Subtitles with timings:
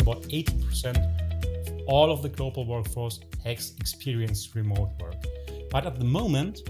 [0.00, 1.24] about 80% of
[1.86, 5.16] all of the global workforce has experienced remote work.
[5.70, 6.60] But at the moment,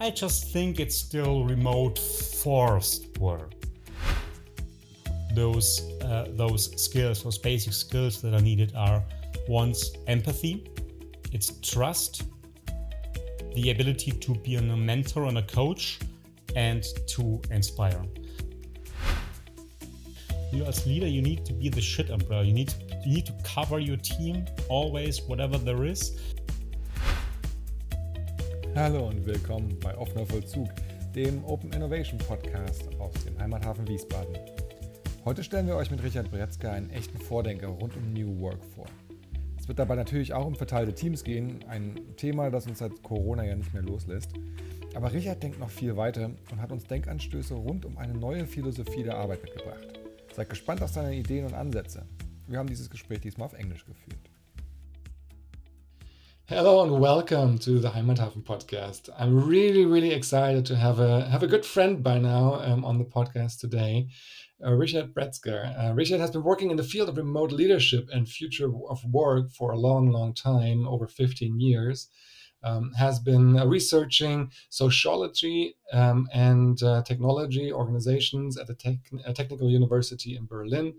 [0.00, 3.52] I just think it's still remote forced work.
[5.34, 9.02] Those, uh, those skills, those basic skills that are needed are
[9.48, 10.66] one's empathy,
[11.32, 12.24] it's trust,
[13.54, 15.98] the ability to be a mentor and a coach,
[16.54, 18.04] and to inspire.
[20.52, 22.44] You as leader, you need to be the shit umbrella.
[22.44, 22.74] You need
[23.06, 26.14] you need to cover your team always, whatever there is.
[28.74, 30.68] Hallo und willkommen bei Offener Vollzug,
[31.14, 34.36] dem Open Innovation Podcast aus dem Heimathafen Wiesbaden.
[35.24, 38.84] Heute stellen wir euch mit Richard Bretzker einen echten Vordenker rund um New Work vor.
[39.58, 43.46] Es wird dabei natürlich auch um verteilte Teams gehen, ein Thema, das uns seit Corona
[43.46, 44.32] ja nicht mehr loslässt.
[44.92, 49.02] Aber Richard denkt noch viel weiter und hat uns Denkanstöße rund um eine neue Philosophie
[49.02, 50.01] der Arbeit mitgebracht.
[50.34, 52.06] Seid gespannt auf seine Ideen und Ansätze.
[52.48, 54.30] Wir haben dieses Gespräch diesmal auf Englisch geführt.
[56.46, 59.10] Hello and welcome to the Heimathafen podcast.
[59.18, 62.96] I'm really, really excited to have a have a good friend by now um, on
[62.96, 64.08] the podcast today,
[64.64, 65.66] uh, Richard Bretzger.
[65.78, 69.50] Uh, Richard has been working in the field of remote leadership and future of work
[69.52, 72.08] for a long, long time, over 15 years.
[72.64, 79.68] Um, has been uh, researching sociology um, and uh, technology organizations at the Tech- Technical
[79.68, 80.94] University in Berlin,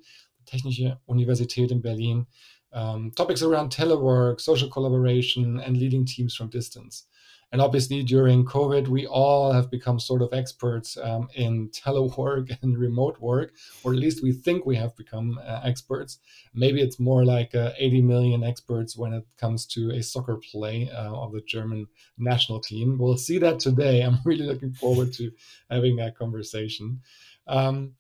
[0.46, 2.28] Technische Universität in Berlin,
[2.74, 7.06] um, topics around telework, social collaboration, and leading teams from distance.
[7.54, 12.76] And obviously, during COVID, we all have become sort of experts um, in telework and
[12.76, 16.18] remote work, or at least we think we have become uh, experts.
[16.56, 20.90] Maybe it's more like uh, 80 million experts when it comes to a soccer play
[20.90, 21.86] uh, of the German
[22.18, 22.98] national team.
[22.98, 24.02] We'll see that today.
[24.04, 25.32] I'm really looking forward to
[25.70, 27.02] having that conversation.
[27.46, 27.94] Um,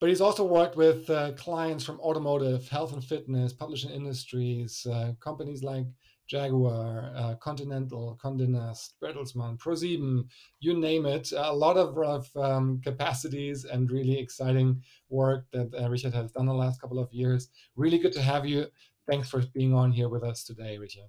[0.00, 5.12] but he's also worked with uh, clients from automotive, health and fitness, publishing industries, uh,
[5.20, 5.86] companies like
[6.28, 10.24] Jaguar, uh, Continental, Condé Nast, Bertelsmann, ProSieben,
[10.60, 11.32] you name it.
[11.36, 16.46] A lot of, of um, capacities and really exciting work that uh, Richard has done
[16.46, 17.48] the last couple of years.
[17.76, 18.66] Really good to have you.
[19.08, 21.08] Thanks for being on here with us today, Richard.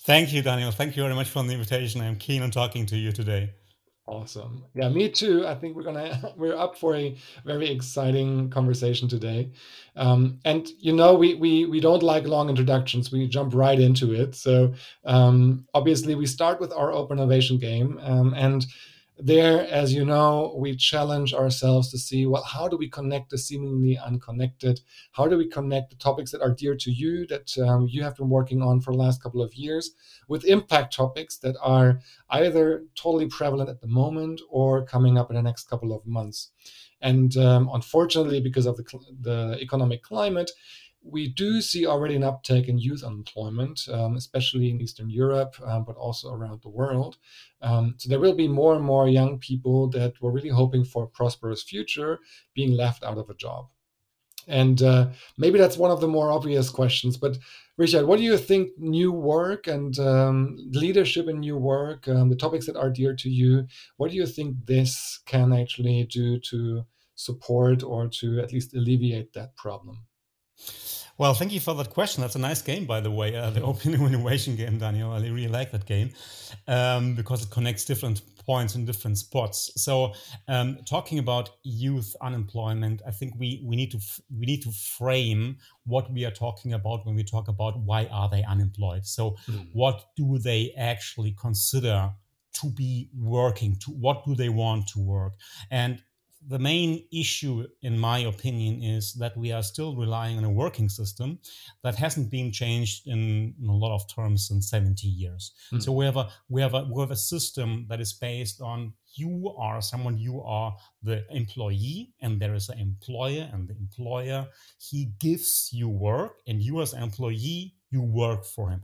[0.00, 0.72] Thank you, Daniel.
[0.72, 2.00] Thank you very much for the invitation.
[2.00, 3.52] I'm keen on talking to you today.
[4.10, 4.64] Awesome.
[4.74, 5.46] Yeah, me too.
[5.46, 9.52] I think we're gonna we're up for a very exciting conversation today.
[9.94, 13.12] Um, and you know, we we we don't like long introductions.
[13.12, 14.34] We jump right into it.
[14.34, 18.66] So um, obviously, we start with our open innovation game, um, and
[19.22, 23.38] there, as you know, we challenge ourselves to see well, how do we connect the
[23.38, 24.80] seemingly unconnected?
[25.12, 28.16] How do we connect the topics that are dear to you, that um, you have
[28.16, 29.90] been working on for the last couple of years,
[30.28, 35.36] with impact topics that are either totally prevalent at the moment or coming up in
[35.36, 36.50] the next couple of months?
[37.00, 38.84] And um, unfortunately, because of the,
[39.20, 40.50] the economic climate,
[41.02, 45.84] we do see already an uptake in youth unemployment, um, especially in Eastern Europe, um,
[45.84, 47.16] but also around the world.
[47.62, 51.04] Um, so there will be more and more young people that were really hoping for
[51.04, 52.18] a prosperous future
[52.54, 53.68] being left out of a job.
[54.46, 57.16] And uh, maybe that's one of the more obvious questions.
[57.16, 57.38] But
[57.76, 62.36] Richard, what do you think new work and um, leadership in new work, um, the
[62.36, 63.66] topics that are dear to you,
[63.96, 66.84] what do you think this can actually do to
[67.14, 70.04] support or to at least alleviate that problem?
[71.20, 72.22] Well, thank you for that question.
[72.22, 75.12] That's a nice game, by the way, uh, the Open Innovation game, Daniel.
[75.12, 76.12] I really like that game
[76.66, 79.70] um, because it connects different points in different spots.
[79.76, 80.14] So,
[80.48, 84.00] um, talking about youth unemployment, I think we we need to
[84.38, 88.30] we need to frame what we are talking about when we talk about why are
[88.30, 89.04] they unemployed.
[89.04, 89.68] So, mm.
[89.74, 92.10] what do they actually consider
[92.60, 93.76] to be working?
[93.84, 95.34] To what do they want to work?
[95.70, 96.02] And
[96.48, 100.88] the main issue, in my opinion, is that we are still relying on a working
[100.88, 101.38] system
[101.82, 105.52] that hasn't been changed in, in a lot of terms in 70 years.
[105.72, 105.82] Mm.
[105.82, 108.94] So we have a we have a we have a system that is based on
[109.14, 114.46] you are someone you are the employee and there is an employer and the employer
[114.78, 118.82] he gives you work and you as an employee you work for him.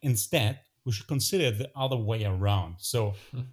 [0.00, 2.76] Instead, we should consider the other way around.
[2.78, 3.14] So.
[3.34, 3.44] Mm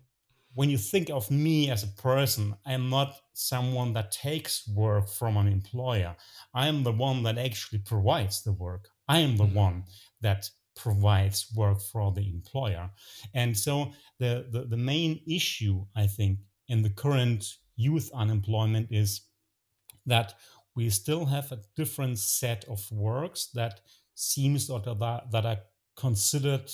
[0.54, 5.38] when you think of me as a person, I'm not someone that takes work from
[5.38, 6.16] an employer.
[6.54, 8.90] I am the one that actually provides the work.
[9.08, 9.56] I am the mm-hmm.
[9.56, 9.84] one
[10.22, 12.90] that provides work for the employer.
[13.34, 17.46] And so the, the, the main issue, I think, in the current
[17.76, 19.22] youth unemployment is
[20.06, 20.34] that
[20.76, 23.82] we still have a different set of works that
[24.16, 25.60] seems that are, that are
[25.96, 26.70] considered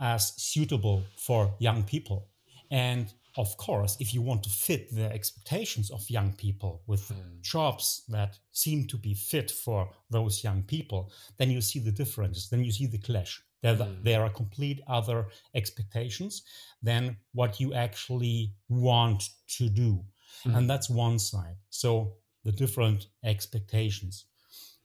[0.00, 2.28] as suitable for young people
[2.70, 7.40] and of course, if you want to fit the expectations of young people with mm.
[7.40, 12.48] jobs that seem to be fit for those young people, then you see the differences,
[12.48, 13.40] then you see the clash.
[13.62, 14.02] There, mm.
[14.02, 16.42] there are complete other expectations
[16.82, 19.22] than what you actually want
[19.56, 20.04] to do.
[20.44, 20.56] Mm.
[20.56, 21.56] And that's one side.
[21.70, 24.24] So the different expectations.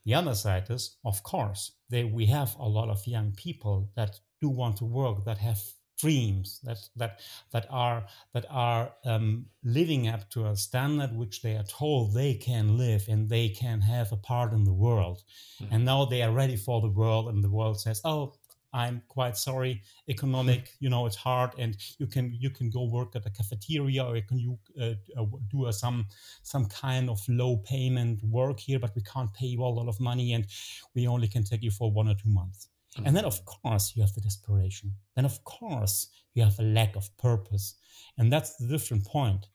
[0.05, 4.19] The other side is, of course, they, we have a lot of young people that
[4.41, 5.61] do want to work, that have
[5.99, 7.19] dreams, that that
[7.51, 12.33] that are that are um, living up to a standard which they are told they
[12.33, 15.23] can live and they can have a part in the world,
[15.61, 15.73] mm-hmm.
[15.73, 18.33] and now they are ready for the world, and the world says, "Oh,
[18.73, 23.15] I'm quite sorry, economic, you know, it's hard, and you can you can go work
[23.15, 26.07] at a cafeteria or you can you uh, uh, do a, some
[26.41, 29.99] some kind of low payment work here, but we can't pay you a lot of
[29.99, 30.47] money, and
[30.95, 32.69] we only can take you for one or two months.
[32.93, 33.07] Mm-hmm.
[33.07, 34.95] And then, of course, you have the desperation.
[35.15, 37.75] Then, of course, you have a lack of purpose,
[38.17, 39.47] and that's the different point.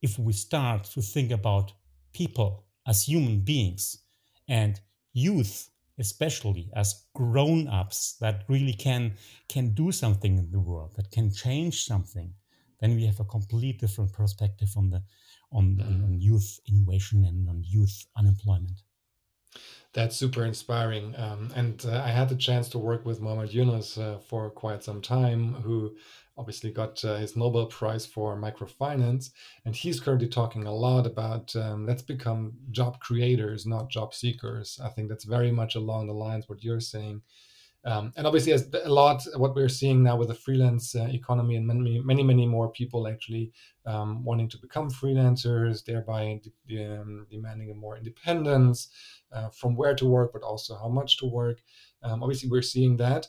[0.00, 1.72] If we start to think about
[2.12, 3.98] people as human beings
[4.48, 4.80] and
[5.12, 9.12] youth especially as grown-ups that really can
[9.48, 12.32] can do something in the world that can change something
[12.80, 15.02] then we have a complete different perspective on the
[15.52, 16.04] on, mm.
[16.04, 18.82] on youth innovation and on youth unemployment
[19.92, 21.14] that's super inspiring.
[21.16, 24.82] Um, and uh, I had the chance to work with Muhammad Yunus uh, for quite
[24.82, 25.94] some time, who
[26.38, 29.30] obviously got uh, his Nobel Prize for microfinance.
[29.64, 34.80] And he's currently talking a lot about um, let's become job creators, not job seekers.
[34.82, 37.22] I think that's very much along the lines what you're saying.
[37.84, 41.56] Um, and obviously, as a lot what we're seeing now with the freelance uh, economy
[41.56, 43.52] and many, many, many more people actually
[43.86, 48.88] um, wanting to become freelancers, thereby de- um, demanding a more independence
[49.32, 51.60] uh, from where to work, but also how much to work.
[52.02, 53.26] Um, obviously, we're seeing that.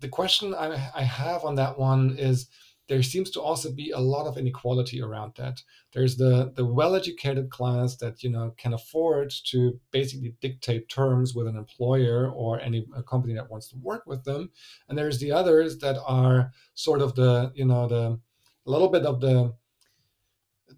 [0.00, 2.48] The question I, I have on that one is
[2.88, 5.62] there seems to also be a lot of inequality around that.
[5.92, 11.46] There's the the well-educated class that you know can afford to basically dictate terms with
[11.46, 14.50] an employer or any company that wants to work with them,
[14.88, 18.18] and there's the others that are sort of the you know the
[18.66, 19.54] a little bit of the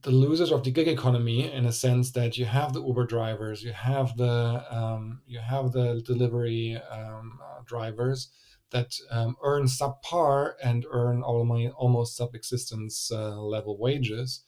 [0.03, 3.63] the losers of the gig economy in a sense that you have the Uber drivers,
[3.63, 8.31] you have the um, you have the delivery um, uh, drivers
[8.77, 14.43] that um, earn subpar and earn almost subsistence uh, level wages.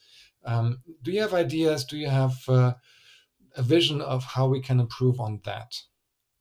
[0.44, 1.84] Um, do you have ideas?
[1.84, 2.75] Do you have uh,
[3.56, 5.72] a vision of how we can improve on that?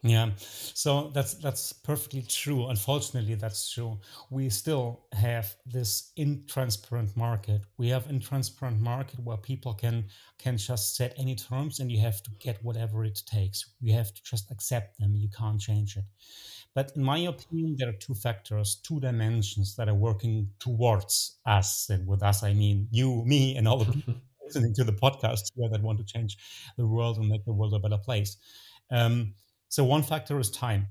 [0.03, 2.67] Yeah, so that's that's perfectly true.
[2.67, 3.99] Unfortunately, that's true.
[4.29, 7.61] We still have this intransparent market.
[7.77, 10.05] We have intransparent market where people can
[10.37, 13.65] can just set any terms, and you have to get whatever it takes.
[13.79, 15.15] You have to just accept them.
[15.15, 16.05] You can't change it.
[16.77, 21.89] But in my opinion, there are two factors, two dimensions that are working towards us.
[21.89, 24.13] And with us, I mean you, me, and all the people
[24.45, 26.37] listening to the podcast here that want to change
[26.77, 28.37] the world and make the world a better place.
[28.91, 29.33] Um,
[29.69, 30.89] so one factor is time.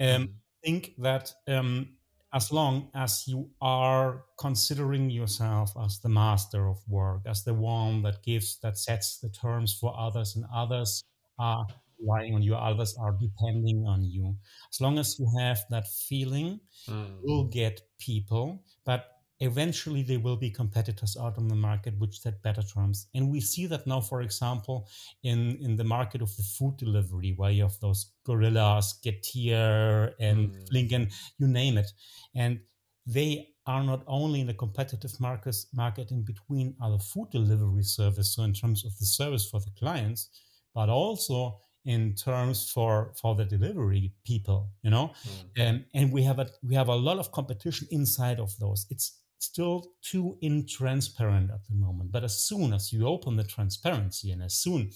[0.00, 0.24] Um, mm-hmm.
[0.64, 1.90] think that um,
[2.32, 8.00] as long as you are considering yourself as the master of work, as the one
[8.00, 11.04] that gives, that sets the terms for others, and others
[11.38, 11.66] are
[12.00, 14.36] relying on you, others are depending on you.
[14.72, 17.18] As long as you have that feeling, mm.
[17.24, 22.42] you'll get people, but eventually there will be competitors out on the market which set
[22.42, 24.88] better terms and we see that now for example
[25.22, 30.50] in in the market of the food delivery where you have those gorillas getir and
[30.50, 30.72] mm.
[30.72, 31.90] lincoln you name it
[32.34, 32.58] and
[33.06, 38.34] they are not only in the competitive market market in between other food delivery service
[38.34, 40.30] so in terms of the service for the clients
[40.74, 41.60] but also
[41.94, 45.68] in terms for for the delivery people you know mm.
[45.68, 49.18] um, and we have a we have a lot of competition inside of those it's
[49.38, 52.12] still too intransparent at the moment.
[52.12, 54.90] But as soon as you open the transparency and as soon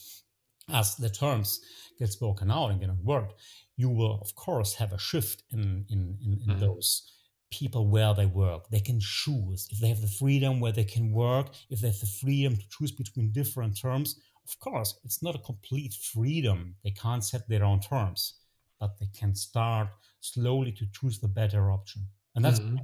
[0.68, 1.60] as the terms
[1.98, 3.32] get spoken out and get on work,
[3.76, 6.60] you will of course have a shift in in, in, in mm-hmm.
[6.60, 7.08] those
[7.50, 8.68] people where they work.
[8.70, 12.00] They can choose if they have the freedom where they can work, if they have
[12.00, 14.20] the freedom to choose between different terms.
[14.46, 16.74] Of course, it's not a complete freedom.
[16.82, 18.34] They can't set their own terms,
[18.80, 19.88] but they can start
[20.20, 22.02] slowly to choose the better option.
[22.34, 22.76] And that's mm-hmm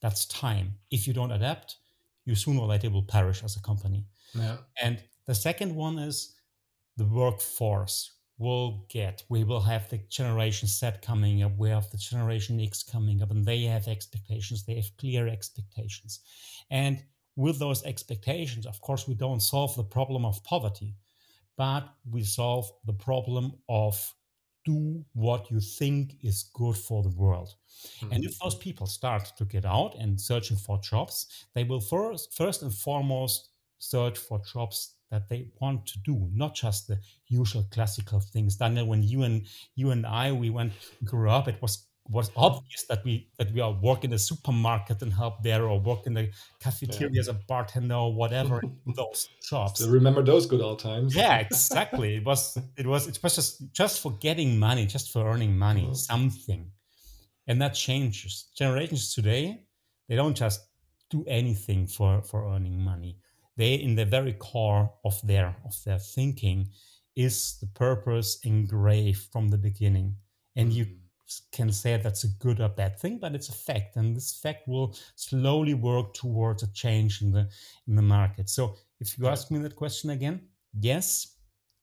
[0.00, 0.74] that's time.
[0.90, 1.76] If you don't adapt,
[2.24, 4.04] you sooner or later will perish as a company.
[4.34, 4.56] Yeah.
[4.80, 6.34] And the second one is
[6.96, 9.22] the workforce will get.
[9.28, 11.56] We will have the generation Z coming up.
[11.58, 14.64] We have the generation X coming up, and they have expectations.
[14.64, 16.20] They have clear expectations.
[16.70, 17.02] And
[17.36, 20.94] with those expectations, of course, we don't solve the problem of poverty,
[21.56, 24.14] but we solve the problem of
[24.64, 27.54] do what you think is good for the world.
[28.00, 28.12] Mm-hmm.
[28.12, 32.34] And if those people start to get out and searching for jobs, they will first,
[32.34, 37.66] first and foremost search for jobs that they want to do, not just the usual
[37.70, 38.56] classical things.
[38.56, 40.72] Daniel, when you and you and I we went
[41.04, 45.00] grew up, it was was obvious that we that we are work in a supermarket
[45.02, 47.20] and help there or work in the cafeteria yeah.
[47.20, 48.60] as a bartender or whatever
[48.96, 49.80] those jobs.
[49.80, 51.14] So remember those good old times.
[51.14, 52.16] Yeah, exactly.
[52.16, 55.86] it was it was it was just just for getting money, just for earning money,
[55.88, 55.94] oh.
[55.94, 56.70] something.
[57.46, 58.50] And that changes.
[58.56, 59.62] Generations today,
[60.08, 60.60] they don't just
[61.10, 63.18] do anything for for earning money.
[63.56, 66.70] They in the very core of their of their thinking
[67.14, 70.16] is the purpose engraved from the beginning.
[70.56, 70.99] And you mm
[71.52, 74.66] can say that's a good or bad thing, but it's a fact, and this fact
[74.68, 77.48] will slowly work towards a change in the
[77.86, 78.48] in the market.
[78.48, 80.48] So, if you ask me that question again,
[80.80, 81.36] yes,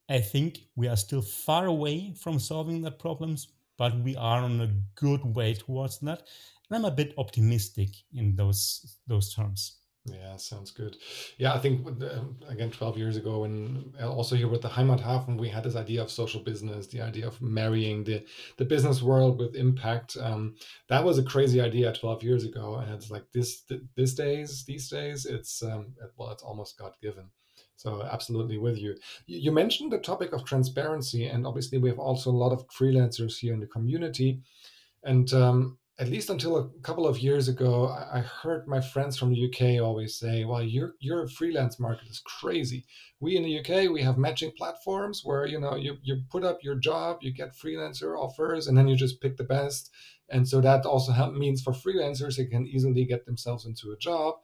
[0.09, 4.61] I think we are still far away from solving that problems, but we are on
[4.61, 6.23] a good way towards that,
[6.69, 9.76] and I'm a bit optimistic in those those terms.
[10.09, 10.95] Yeah, sounds good.
[11.37, 15.37] Yeah, I think um, again, 12 years ago, and uh, also here with the Heimathafen,
[15.37, 18.23] we had this idea of social business, the idea of marrying the,
[18.57, 20.15] the business world with impact.
[20.19, 20.55] Um,
[20.87, 22.75] that was a crazy idea 12 years ago.
[22.75, 23.63] And it's like this,
[23.95, 27.25] this days, these days, it's, um, well, it's almost God given.
[27.75, 28.95] So absolutely with you.
[29.25, 33.37] You mentioned the topic of transparency, and obviously we have also a lot of freelancers
[33.37, 34.39] here in the community.
[35.03, 39.31] And um, at least until a couple of years ago, I heard my friends from
[39.31, 42.85] the UK always say, "Well, your your freelance market is crazy.
[43.19, 46.59] We in the UK we have matching platforms where you know you you put up
[46.61, 49.89] your job, you get freelancer offers, and then you just pick the best.
[50.29, 53.97] And so that also help, means for freelancers they can easily get themselves into a
[53.97, 54.35] job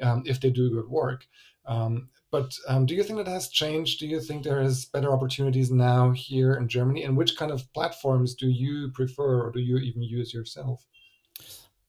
[0.00, 1.26] um, if they do good work.
[1.66, 3.98] Um, but um, do you think that has changed?
[3.98, 7.02] Do you think there is better opportunities now here in Germany?
[7.02, 10.86] And which kind of platforms do you prefer, or do you even use yourself?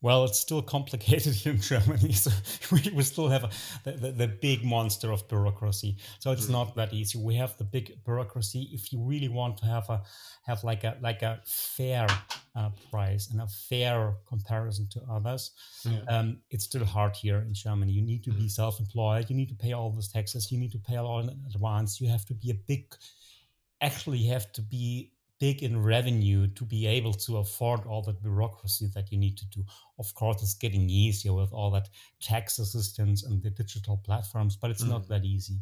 [0.04, 2.32] Well, it's still complicated in Germany, so
[2.72, 5.98] we, we still have a, the, the, big monster of bureaucracy.
[6.18, 6.52] So it's mm.
[6.52, 7.20] not that easy.
[7.20, 8.70] We have the big bureaucracy.
[8.74, 10.02] If you really want to have a
[10.48, 12.08] have like a like a fair
[12.56, 15.52] uh, price and a fair comparison to others,
[15.84, 16.00] yeah.
[16.10, 17.92] um, it's still hard here in Germany.
[17.92, 18.52] You need to be mm.
[18.52, 19.30] self-employed.
[19.30, 20.52] You need to pay all those taxes.
[20.52, 22.02] You need to pay all in advance.
[22.02, 22.86] You have to be a big.
[23.82, 28.22] Actually, you have to be big in revenue to be able to afford all that
[28.22, 29.66] bureaucracy that you need to do.
[29.98, 31.90] Of course, it's getting easier with all that
[32.22, 34.90] tax assistance and the digital platforms, but it's mm.
[34.90, 35.58] not that easy.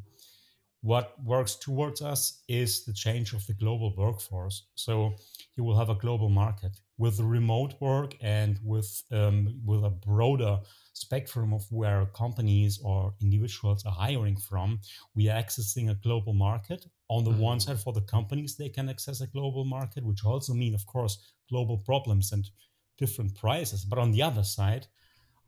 [0.81, 4.67] What works towards us is the change of the global workforce.
[4.75, 5.13] So
[5.57, 10.59] you will have a global market with remote work and with um, with a broader
[10.93, 14.79] spectrum of where companies or individuals are hiring from.
[15.15, 17.41] We are accessing a global market on the mm-hmm.
[17.41, 20.85] one side for the companies they can access a global market which also mean of
[20.85, 22.49] course global problems and
[22.97, 24.87] different prices but on the other side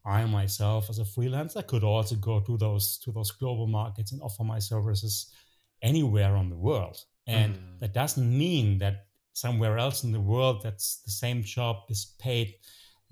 [0.06, 4.22] i myself as a freelancer could also go to those to those global markets and
[4.22, 5.32] offer my services
[5.82, 7.80] anywhere on the world and mm.
[7.80, 12.56] that doesn't mean that somewhere else in the world that's the same job is paid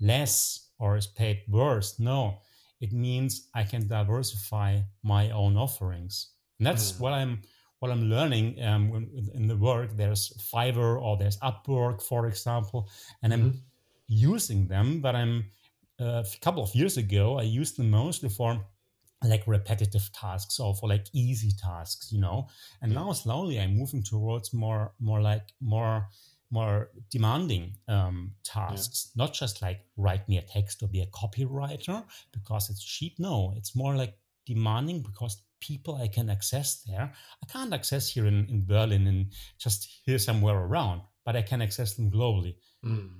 [0.00, 2.38] less or is paid worse no
[2.80, 7.00] it means i can diversify my own offerings and that's mm.
[7.00, 7.40] what i'm
[7.80, 12.88] what I'm learning um, in the work, there's Fiverr or there's Upwork, for example,
[13.22, 13.58] and I'm mm-hmm.
[14.06, 15.00] using them.
[15.00, 15.46] But I'm
[16.00, 18.64] a couple of years ago, I used them mostly for
[19.22, 22.48] like repetitive tasks or for like easy tasks, you know.
[22.80, 26.08] And now slowly I'm moving towards more, more like more,
[26.50, 29.10] more demanding um, tasks.
[29.14, 29.24] Yeah.
[29.24, 32.02] Not just like write me a text or be a copywriter
[32.32, 33.18] because it's cheap.
[33.18, 34.14] No, it's more like
[34.46, 37.12] demanding because people I can access there.
[37.42, 39.26] I can't access here in, in Berlin and
[39.58, 42.56] just here somewhere around, but I can access them globally.
[42.82, 43.10] Mm.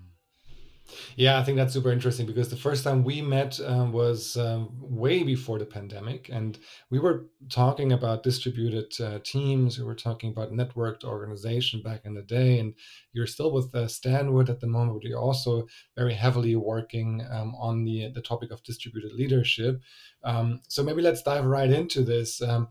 [1.17, 4.71] Yeah, I think that's super interesting because the first time we met um, was um,
[4.81, 6.59] way before the pandemic, and
[6.90, 9.79] we were talking about distributed uh, teams.
[9.79, 12.75] We were talking about networked organization back in the day, and
[13.12, 15.00] you're still with uh, Stanwood at the moment.
[15.00, 19.81] But you're also very heavily working um, on the the topic of distributed leadership.
[20.25, 22.43] Um, so maybe let's dive right into this.
[22.43, 22.69] Um,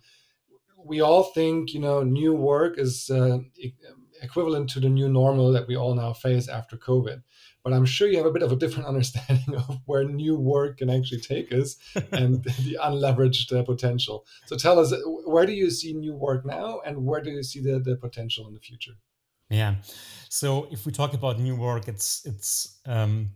[0.85, 3.39] we all think you know new work is uh,
[4.21, 7.21] equivalent to the new normal that we all now face after COVID
[7.63, 10.77] but I'm sure you have a bit of a different understanding of where new work
[10.77, 11.77] can actually take us
[12.11, 14.25] and the unleveraged uh, potential.
[14.45, 14.93] So tell us,
[15.25, 18.47] where do you see new work now, and where do you see the, the potential
[18.47, 18.93] in the future?
[19.49, 19.75] Yeah.
[20.29, 23.31] So if we talk about new work, it's it's um,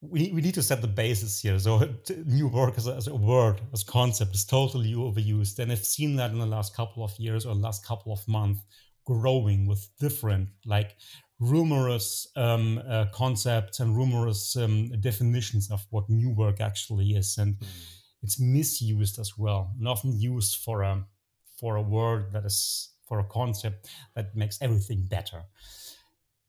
[0.00, 1.58] we, we need to set the basis here.
[1.58, 1.88] So
[2.24, 5.58] new work as a, as a word, as a concept is totally overused.
[5.58, 8.62] And I've seen that in the last couple of years or last couple of months
[9.10, 10.96] growing with different like
[11.40, 17.38] rumorous um, uh, concepts and rumorous um, definitions of what new work actually is.
[17.38, 17.66] And mm.
[18.22, 21.04] it's misused as well and often used for a
[21.58, 25.42] for a word that is for a concept that makes everything better.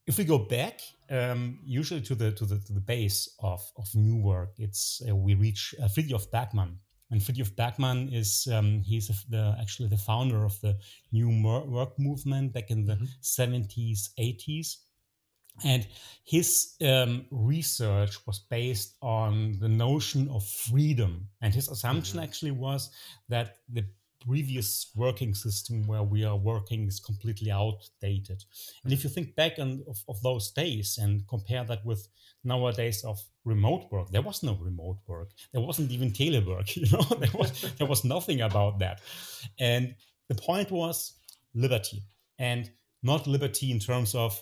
[0.07, 3.87] If we go back um, usually to the to the to the base of of
[3.95, 6.77] new work it's uh, we reach uh, Frithjof Bergmann
[7.11, 10.77] and Frithjof Bergmann is um, he's the, actually the founder of the
[11.11, 13.05] new work movement back in the mm-hmm.
[13.21, 14.77] 70s, 80s.
[15.65, 15.85] And
[16.23, 21.27] his um, research was based on the notion of freedom.
[21.41, 22.23] And his assumption mm-hmm.
[22.23, 22.89] actually was
[23.27, 23.85] that the
[24.25, 28.43] previous working system where we are working is completely outdated.
[28.83, 29.15] And if you mm-hmm.
[29.15, 32.07] think back on, of, of those days and compare that with
[32.43, 35.29] nowadays of remote work, there was no remote work.
[35.51, 39.01] There wasn't even telework, you know, there was, there was nothing about that.
[39.59, 39.95] And
[40.29, 41.13] the point was
[41.53, 42.03] liberty
[42.39, 42.69] and
[43.03, 44.41] not liberty in terms of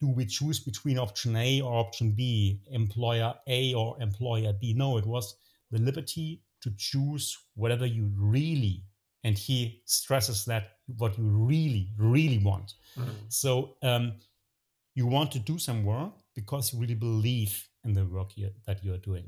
[0.00, 4.74] do we choose between option A or option B, employer A or employer B?
[4.74, 5.36] No, it was
[5.70, 8.82] the liberty to choose whatever you really
[9.24, 12.74] and he stresses that what you really really want.
[12.98, 13.08] Mm.
[13.28, 14.14] so um,
[14.94, 18.82] you want to do some work because you really believe in the work you, that
[18.82, 19.24] you're doing.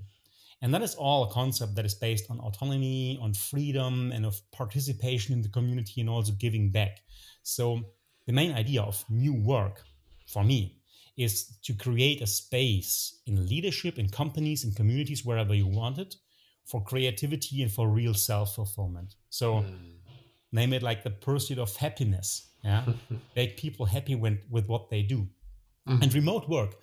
[0.61, 4.41] And that is all a concept that is based on autonomy on freedom and of
[4.51, 7.01] participation in the community and also giving back.
[7.43, 7.81] So
[8.27, 9.85] the main idea of new work
[10.27, 10.81] for me
[11.17, 16.15] is to create a space in leadership in companies in communities wherever you want it
[16.69, 19.17] for creativity and for real self fulfillment.
[19.31, 19.77] So, mm.
[20.53, 22.51] name it like the pursuit of happiness.
[22.63, 22.85] Yeah,
[23.37, 25.29] make people happy when, with what they do.
[25.89, 26.03] Mm.
[26.03, 26.77] And remote work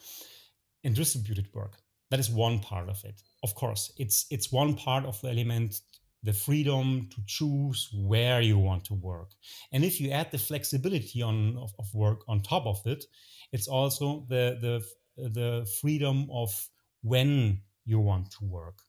[0.83, 1.77] and distributed work
[2.11, 3.21] that is one part of it.
[3.43, 5.81] Of course, it's it's one part of the element
[6.23, 9.29] the freedom to choose where you want to work.
[9.71, 13.05] And if you add the flexibility on of, of work on top of it,
[13.51, 16.49] it's also the the the freedom of
[17.01, 18.79] when you want to work.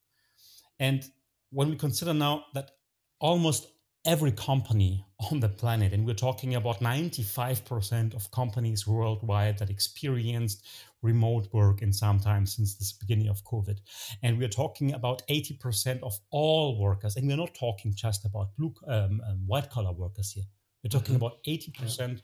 [0.79, 1.05] And
[1.51, 2.73] when we consider now that
[3.21, 3.69] almost
[4.05, 10.65] every company on the planet, and we're talking about 95% of companies worldwide that experienced
[11.03, 13.79] remote work in some time since the beginning of COVID.
[14.23, 18.75] And we're talking about 80% of all workers, and we're not talking just about blue,
[18.87, 20.45] um, um, white collar workers here.
[20.83, 21.25] We're talking mm-hmm.
[21.25, 22.17] about 80% yeah.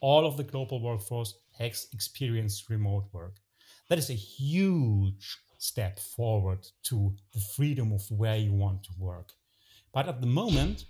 [0.00, 3.36] all of the global workforce has experienced remote work.
[3.88, 9.32] That is a huge step forward to the freedom of where you want to work.
[9.92, 10.84] But at the moment,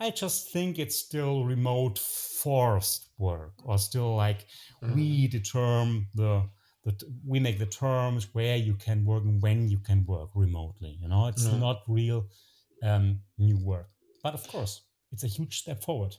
[0.00, 4.46] I just think it's still remote forced work or still like
[4.82, 4.94] mm.
[4.94, 6.48] we determine the
[6.84, 10.98] that we make the terms where you can work and when you can work remotely.
[11.00, 11.60] You know, it's mm.
[11.60, 12.26] not real
[12.82, 13.88] um, new work.
[14.24, 16.16] But of course, it's a huge step forward.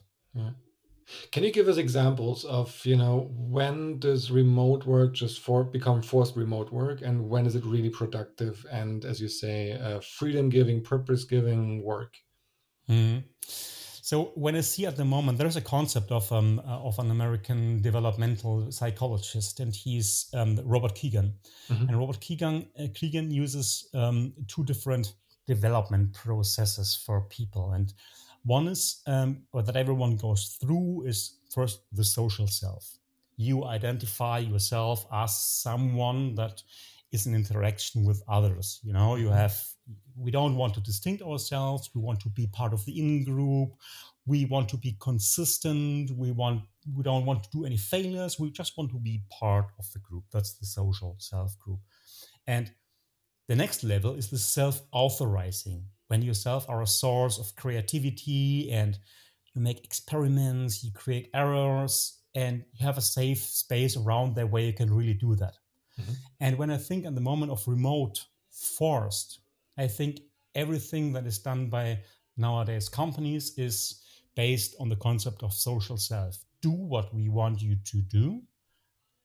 [1.32, 6.02] Can you give us examples of, you know, when does remote work just for become
[6.02, 10.48] forced remote work and when is it really productive and as you say, uh, freedom
[10.48, 12.16] giving, purpose giving work?
[12.88, 13.20] Mm-hmm.
[14.04, 17.10] So when I see at the moment, there's a concept of um, uh, of an
[17.10, 21.32] American developmental psychologist, and he's um, Robert Kegan.
[21.70, 21.88] Mm-hmm.
[21.88, 25.14] And Robert Kegan uh, Kegan uses um, two different
[25.46, 27.94] development processes for people, and
[28.44, 32.98] one is, um, or that everyone goes through, is first the social self.
[33.36, 36.62] You identify yourself as someone that
[37.10, 38.80] is in interaction with others.
[38.82, 39.56] You know, you have,
[40.16, 41.90] we don't want to distinct ourselves.
[41.94, 43.70] We want to be part of the in group.
[44.26, 46.10] We want to be consistent.
[46.10, 46.62] We want,
[46.94, 48.38] we don't want to do any failures.
[48.38, 50.24] We just want to be part of the group.
[50.32, 51.80] That's the social self group.
[52.46, 52.70] And
[53.48, 58.98] the next level is the self authorizing when yourself are a source of creativity and
[59.54, 64.64] you make experiments, you create errors, and you have a safe space around there where
[64.64, 65.54] you can really do that.
[66.00, 66.12] Mm-hmm.
[66.40, 69.40] And when I think in the moment of remote forced,
[69.78, 70.20] I think
[70.54, 72.00] everything that is done by
[72.36, 74.02] nowadays companies is
[74.34, 76.36] based on the concept of social self.
[76.60, 78.42] Do what we want you to do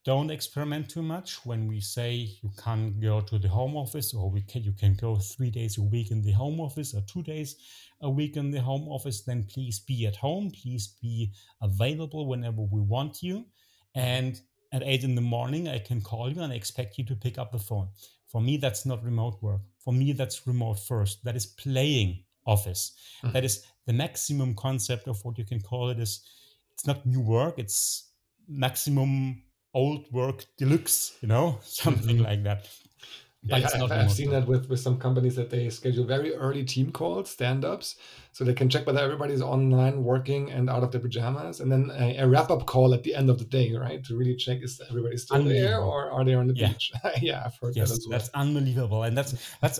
[0.05, 4.29] don't experiment too much when we say you can't go to the home office or
[4.29, 7.21] we can you can go three days a week in the home office or two
[7.21, 7.57] days
[8.01, 10.51] a week in the home office then please be at home.
[10.51, 11.31] Please be
[11.61, 13.45] available whenever we want you.
[13.93, 14.39] And
[14.71, 17.37] at eight in the morning i can call you and I expect you to pick
[17.37, 17.89] up the phone.
[18.27, 19.61] For me that's not remote work.
[19.83, 21.23] For me that's remote first.
[21.25, 22.93] That is playing office.
[23.21, 23.33] Mm-hmm.
[23.33, 26.21] that is the maximum concept of what you can call it is
[26.71, 28.09] it's not new work it's
[28.47, 32.25] maximum old work deluxe, you know, something mm-hmm.
[32.25, 32.69] like that.
[33.43, 36.91] yeah, I've, I've seen that with, with some companies that they schedule very early team
[36.91, 37.95] calls, stand ups,
[38.33, 41.89] so they can check whether everybody's online working and out of their pajamas, and then
[41.97, 44.03] a, a wrap up call at the end of the day, right?
[44.05, 46.67] To really check is everybody still there or are they on the yeah.
[46.67, 46.91] beach?
[47.21, 48.19] yeah, I've heard yes, that as well.
[48.19, 49.03] That's unbelievable.
[49.03, 49.79] And that's, that's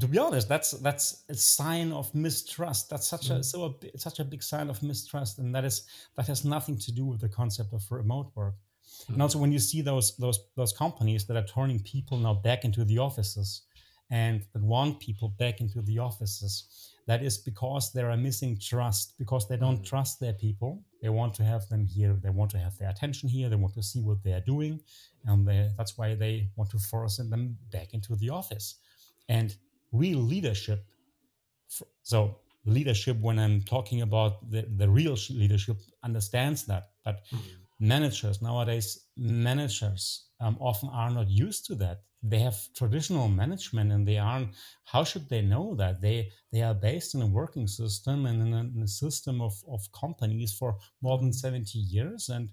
[0.00, 2.90] to be honest, that's that's a sign of mistrust.
[2.90, 3.40] That's such mm-hmm.
[3.40, 5.38] a so a, such a big sign of mistrust.
[5.38, 5.84] And that is
[6.16, 8.54] that has nothing to do with the concept of remote work.
[9.02, 9.14] Mm-hmm.
[9.14, 12.64] And also when you see those those those companies that are turning people now back
[12.64, 13.62] into the offices
[14.10, 19.14] and that want people back into the offices, that is because they are missing trust,
[19.18, 19.84] because they don't mm-hmm.
[19.84, 20.82] trust their people.
[21.00, 23.74] They want to have them here, they want to have their attention here, they want
[23.74, 24.80] to see what they are doing.
[25.26, 28.76] And they, that's why they want to force them back into the office.
[29.28, 29.54] And
[29.92, 30.84] real leadership,
[32.02, 36.90] so leadership, when I'm talking about the, the real leadership, understands that.
[37.04, 42.02] But mm-hmm managers nowadays managers um, often are not used to that.
[42.22, 44.50] They have traditional management and they aren't
[44.84, 46.02] how should they know that?
[46.02, 49.54] They they are based in a working system and in a, in a system of,
[49.66, 52.50] of companies for more than 70 years and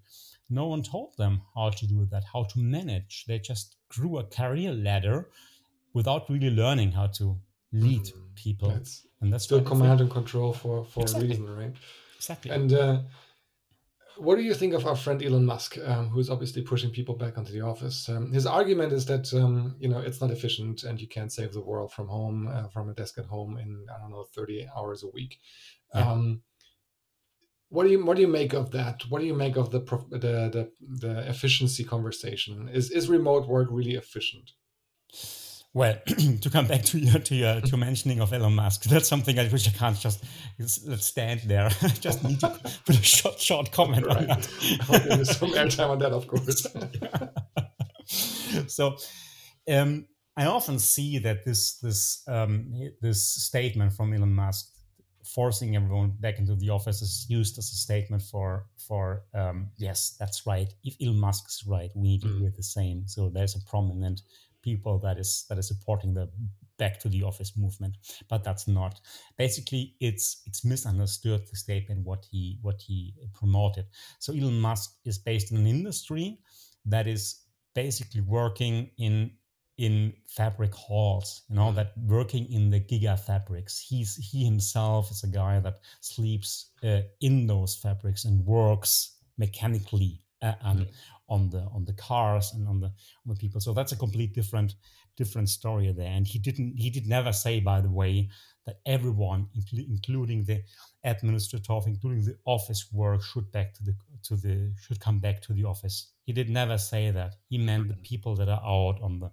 [0.49, 3.25] no one told them how to do that how to manage.
[3.27, 5.29] They just grew a career ladder
[5.93, 7.37] without really learning how to
[7.73, 8.69] lead mm, people.
[8.69, 11.27] That's and that's still command and control for for exactly.
[11.27, 11.73] a reason right?
[12.15, 12.51] Exactly.
[12.51, 12.99] And uh,
[14.19, 17.37] what do you think of our friend Elon Musk, um, who's obviously pushing people back
[17.37, 18.09] onto the office?
[18.09, 21.53] Um, his argument is that um, you know it's not efficient and you can't save
[21.53, 24.67] the world from home, uh, from a desk at home in I don't know thirty
[24.75, 25.39] hours a week.
[25.93, 26.11] Yeah.
[26.11, 26.41] Um,
[27.69, 29.03] what do you what do you make of that?
[29.09, 32.69] What do you make of the the the, the efficiency conversation?
[32.69, 34.51] Is is remote work really efficient?
[35.77, 35.95] Well,
[36.41, 39.47] to come back to your to your to mentioning of Elon Musk, that's something I
[39.47, 40.25] wish I can't just
[40.57, 41.65] let's stand there.
[41.83, 42.49] I just need to
[42.85, 44.17] put a short short comment right.
[44.17, 44.49] on that.
[44.89, 46.65] okay, some airtime on that, of course.
[48.73, 48.97] so,
[49.71, 54.71] um, I often see that this this um, this statement from Elon Musk
[55.23, 60.15] forcing everyone back into the office is used as a statement for for um, yes,
[60.19, 60.73] that's right.
[60.83, 62.39] If Elon Musk is right, we need to mm.
[62.39, 63.07] do the same.
[63.07, 64.21] So there's a prominent
[64.69, 66.25] people that is that is supporting the
[66.77, 67.93] back to the office movement
[68.29, 68.99] but that's not.
[69.37, 73.85] Basically it's it's misunderstood the statement what he what he promoted.
[74.19, 76.39] So elon musk is based in an industry
[76.85, 77.23] that is
[77.73, 79.31] basically working in
[79.77, 83.73] in fabric halls you know that working in the giga fabrics.
[83.89, 88.91] He's he himself is a guy that sleeps uh, in those fabrics and works
[89.37, 90.87] mechanically uh, and
[91.29, 93.59] on the on the cars and on the on the people.
[93.59, 94.75] So that's a complete different
[95.15, 96.07] different story there.
[96.07, 98.29] And he didn't he did never say, by the way,
[98.65, 100.61] that everyone, including the
[101.03, 105.53] administrative, including the office work, should back to the to the should come back to
[105.53, 106.11] the office.
[106.23, 107.35] He did never say that.
[107.49, 109.31] He meant the people that are out on the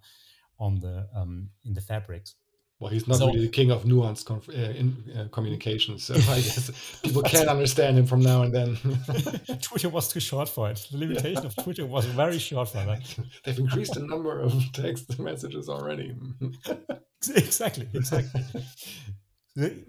[0.59, 2.35] on the um, in the fabrics.
[2.80, 6.14] Well, he's not so, really the king of nuanced conf- uh, in, uh, communication, so
[6.14, 8.76] I guess people can understand him from now and then.
[9.62, 10.87] Twitter was too short for it.
[10.90, 11.46] The limitation yeah.
[11.46, 13.16] of Twitter was very short for that.
[13.44, 16.16] They've increased the number of text messages already.
[17.34, 18.42] exactly, exactly.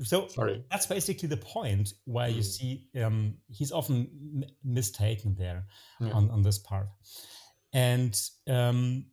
[0.04, 0.64] So Sorry.
[0.70, 2.36] that's basically the point where mm.
[2.36, 4.08] you see um, he's often
[4.44, 5.66] m- mistaken there
[6.00, 6.12] yeah.
[6.12, 6.88] on, on this part.
[7.74, 8.16] And
[8.48, 9.06] um,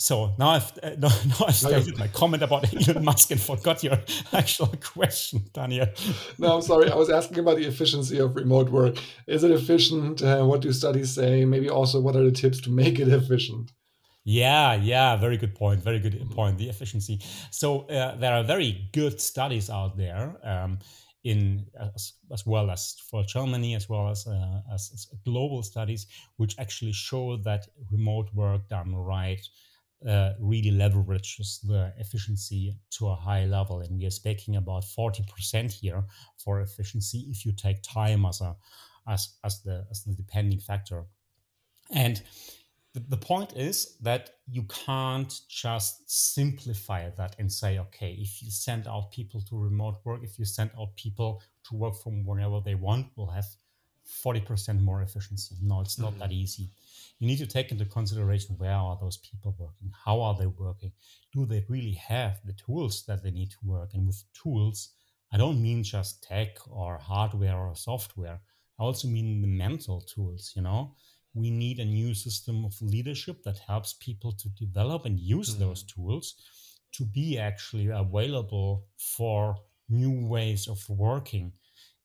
[0.00, 3.82] so now I've uh, now, now I've stated my comment about Elon Musk and forgot
[3.84, 3.98] your
[4.32, 5.88] actual question, Daniel.
[6.38, 6.90] no, I'm sorry.
[6.90, 8.96] I was asking about the efficiency of remote work.
[9.26, 10.22] Is it efficient?
[10.22, 11.44] Uh, what do studies say?
[11.44, 13.72] Maybe also what are the tips to make it efficient?
[14.24, 15.82] Yeah, yeah, very good point.
[15.82, 16.56] Very good point.
[16.56, 17.20] The efficiency.
[17.50, 20.34] So uh, there are very good studies out there.
[20.42, 20.78] Um,
[21.24, 26.06] in as, as, well as for Germany, as well as, uh, as, as global studies,
[26.38, 29.46] which actually show that remote work done right
[30.06, 33.80] uh, really leverages the efficiency to a high level.
[33.80, 36.04] And we are speaking about 40% here
[36.38, 38.56] for efficiency if you take time as a
[39.08, 41.04] as, as the as the depending factor.
[41.90, 42.22] And
[42.94, 48.50] the, the point is that you can't just simplify that and say, okay, if you
[48.50, 52.60] send out people to remote work, if you send out people to work from wherever
[52.60, 53.46] they want, we'll have
[54.24, 55.56] 40% more efficiency.
[55.62, 56.20] No, it's not mm-hmm.
[56.20, 56.70] that easy
[57.20, 59.92] you need to take into consideration where are those people working?
[60.04, 60.92] How are they working?
[61.32, 63.90] Do they really have the tools that they need to work?
[63.94, 64.90] And with tools
[65.32, 68.40] i don't mean just tech or hardware or software.
[68.80, 70.96] I also mean the mental tools you know?
[71.34, 75.60] We need a new system of leadership that helps people to develop and use mm-hmm.
[75.60, 76.34] those tools
[76.92, 79.54] to be actually available for
[79.88, 81.52] new ways of working.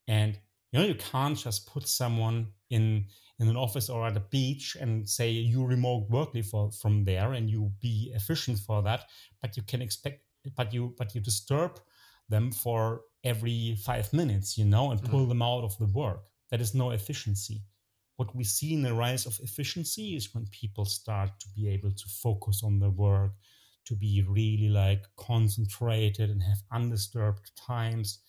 [0.07, 0.37] And
[0.71, 3.05] You know, you can't just put someone in
[3.39, 7.33] in an office or at a beach and say you remote work for, from there
[7.33, 9.05] and you be efficient for that.
[9.41, 10.21] But you can expect,
[10.55, 11.79] but you but you disturb
[12.29, 15.29] them for every five minutes, you know, and pull mm-hmm.
[15.29, 16.21] them out of the work.
[16.51, 17.63] That is no efficiency.
[18.17, 21.91] What we see in the rise of efficiency is when people start to be able
[21.91, 23.33] to focus on their work,
[23.85, 28.19] to be really like concentrated and have undisturbed times.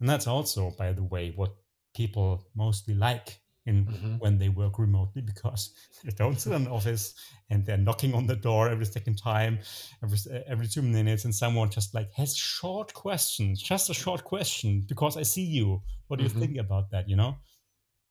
[0.00, 1.54] And that's also, by the way, what
[1.94, 4.16] people mostly like in mm-hmm.
[4.18, 5.74] when they work remotely because
[6.04, 7.14] they don't sit in an office
[7.50, 9.58] and they're knocking on the door every second time,
[10.02, 14.84] every every two minutes, and someone just like has short questions, just a short question
[14.88, 15.82] because I see you.
[16.08, 16.38] What do mm-hmm.
[16.40, 17.08] you think about that?
[17.08, 17.36] You know?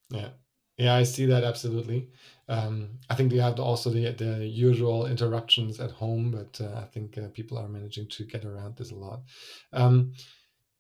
[0.10, 0.30] Yeah.
[0.78, 2.10] Yeah, I see that absolutely.
[2.50, 6.86] Um, I think we have also the the usual interruptions at home, but uh, I
[6.86, 9.22] think uh, people are managing to get around this a lot.
[9.72, 10.12] Um,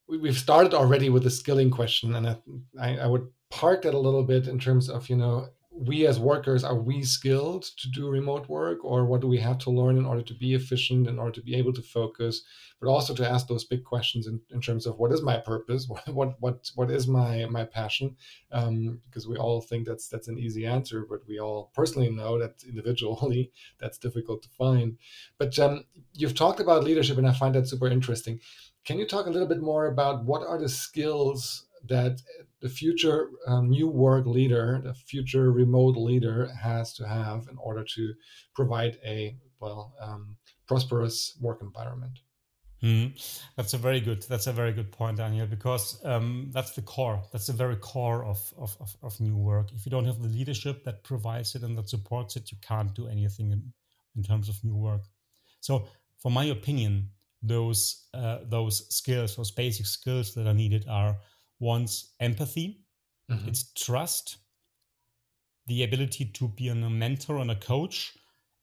[0.07, 2.37] we, have started already with the skilling question, and I,
[2.79, 6.19] I, I would park that a little bit in terms of you know we as
[6.19, 9.97] workers are we skilled to do remote work or what do we have to learn
[9.97, 12.43] in order to be efficient in order to be able to focus
[12.81, 15.87] but also to ask those big questions in, in terms of what is my purpose
[15.93, 18.15] what what what, what is my my passion?
[18.51, 22.37] Um, because we all think that's that's an easy answer but we all personally know
[22.39, 24.97] that individually that's difficult to find.
[25.37, 28.39] But um, you've talked about leadership and i find that super interesting.
[28.83, 32.21] Can you talk a little bit more about what are the skills that
[32.65, 37.83] the future um, new work leader, the future remote leader, has to have in order
[37.95, 38.11] to
[38.55, 40.35] provide a well um,
[40.67, 42.17] prosperous work environment.
[42.81, 43.07] Mm,
[43.55, 44.23] that's a very good.
[44.23, 47.21] That's a very good point, Daniel, because um, that's the core.
[47.31, 49.67] That's the very core of, of, of, of, new work.
[49.75, 52.95] If you don't have the leadership that provides it and that supports it, you can't
[52.95, 53.61] do anything in,
[54.15, 55.03] in terms of new work.
[55.61, 57.09] So, for my opinion,
[57.43, 61.15] those uh, those skills, those basic skills that are needed, are
[61.59, 62.81] one's empathy,
[63.31, 63.47] mm-hmm.
[63.47, 64.37] it's trust,
[65.67, 68.13] the ability to be a mentor and a coach,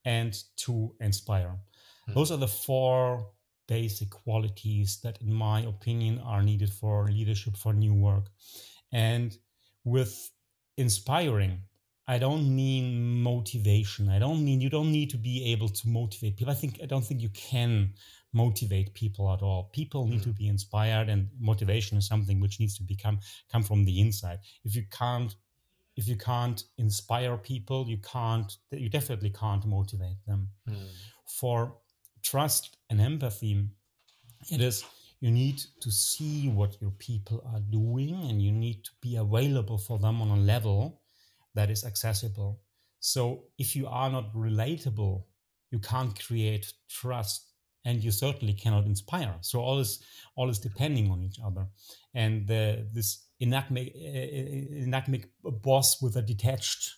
[0.05, 1.49] and to inspire.
[1.49, 2.15] Mm-hmm.
[2.15, 3.27] Those are the four
[3.69, 8.27] basic qualities that, in my opinion, are needed for leadership for new work.
[8.93, 9.37] And
[9.85, 10.31] with
[10.77, 11.61] inspiring,
[12.07, 14.09] I don't mean motivation.
[14.09, 16.53] I don't mean you don't need to be able to motivate people.
[16.53, 17.95] I think I don't think you can
[18.33, 19.71] motivate people at all.
[19.73, 20.25] People need mm.
[20.25, 23.19] to be inspired, and motivation is something which needs to become
[23.51, 24.39] come from the inside.
[24.65, 25.35] If you can't,
[25.97, 28.57] if you can't inspire people, you can't.
[28.71, 30.49] You definitely can't motivate them.
[30.69, 30.89] Mm.
[31.27, 31.75] For
[32.23, 33.69] trust and empathy,
[34.51, 34.85] it is
[35.21, 39.79] you need to see what your people are doing, and you need to be available
[39.79, 41.01] for them on a level
[41.55, 42.61] that is accessible.
[43.01, 45.25] So if you are not relatable,
[45.71, 47.52] you can't create trust
[47.85, 49.35] and you certainly cannot inspire.
[49.41, 50.03] So all is
[50.37, 51.67] all is depending on each other,
[52.15, 56.97] and the, this enigmatic, enigmatic boss with a detached,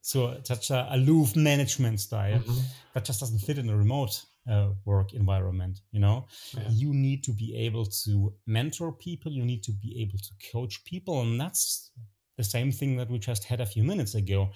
[0.00, 2.60] so such a aloof management style mm-hmm.
[2.94, 5.80] that just doesn't fit in a remote uh, work environment.
[5.90, 6.68] You know, yeah.
[6.70, 9.32] you need to be able to mentor people.
[9.32, 11.90] You need to be able to coach people, and that's
[12.36, 14.50] the same thing that we just had a few minutes ago.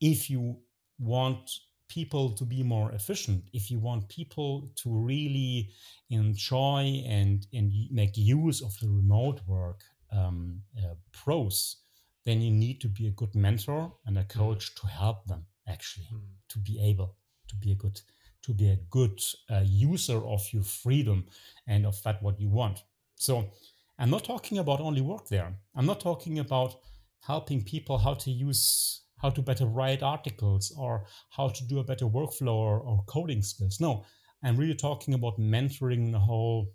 [0.00, 0.58] If you
[0.98, 1.50] want
[1.92, 5.70] people to be more efficient, if you want people to really
[6.10, 11.76] enjoy and, and make use of the remote work um, uh, pros,
[12.24, 16.08] then you need to be a good mentor and a coach to help them actually
[16.12, 16.20] mm.
[16.48, 17.14] to be able
[17.48, 18.00] to be a good
[18.42, 21.24] to be a good uh, user of your freedom
[21.68, 22.82] and of that what you want.
[23.14, 23.50] So
[23.98, 25.54] I'm not talking about only work there.
[25.76, 26.74] I'm not talking about
[27.20, 31.84] helping people how to use how to better write articles or how to do a
[31.84, 33.80] better workflow or, or coding skills.
[33.80, 34.04] No,
[34.42, 36.74] I'm really talking about mentoring the whole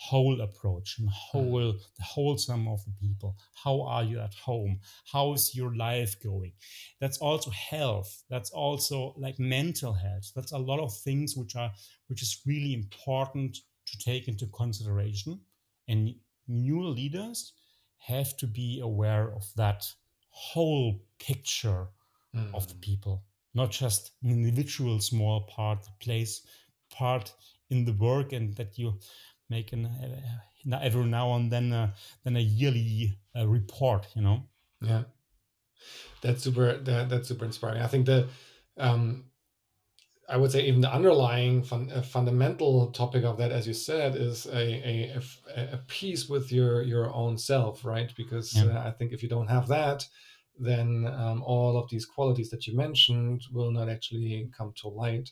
[0.00, 3.36] whole approach and whole the whole sum of the people.
[3.64, 4.78] How are you at home?
[5.12, 6.52] How is your life going?
[7.00, 8.22] That's also health.
[8.30, 10.30] That's also like mental health.
[10.36, 11.72] That's a lot of things which are
[12.06, 15.40] which is really important to take into consideration.
[15.88, 16.14] And
[16.46, 17.54] new leaders
[17.98, 19.84] have to be aware of that
[20.38, 21.88] whole picture
[22.34, 22.54] mm.
[22.54, 22.80] of the mm.
[22.80, 23.24] people,
[23.54, 26.42] not just an individual small part plays
[26.90, 27.32] part
[27.70, 28.98] in the work, and that you
[29.50, 31.90] make an uh, every now and then uh,
[32.24, 34.06] then a yearly uh, report.
[34.14, 34.42] You know.
[34.80, 35.02] Yeah,
[36.22, 36.78] that's super.
[36.78, 37.82] That, that's super inspiring.
[37.82, 38.28] I think the
[38.76, 39.24] um,
[40.28, 44.14] I would say even the underlying fun, uh, fundamental topic of that, as you said,
[44.14, 45.20] is a, a,
[45.56, 48.12] a, a peace with your your own self, right?
[48.16, 48.64] Because yeah.
[48.64, 50.06] uh, I think if you don't have that,
[50.58, 55.30] then um, all of these qualities that you mentioned will not actually come to light.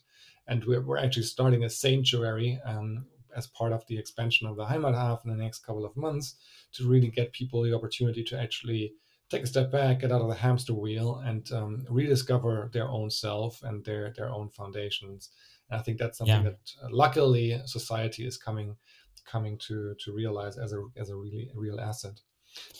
[0.49, 3.07] And we're, we're actually starting a sanctuary um,
[3.37, 6.37] as part of the expansion of the Heimathafen in the next couple of months
[6.73, 8.95] to really get people the opportunity to actually
[9.31, 13.11] take a step back, get out of the hamster wheel, and um, rediscover their own
[13.11, 15.31] self and their their own foundations.
[15.71, 16.51] And I think that's something yeah.
[16.51, 18.77] that uh, luckily society is coming
[19.25, 22.21] coming to to realize as a as a really a real asset.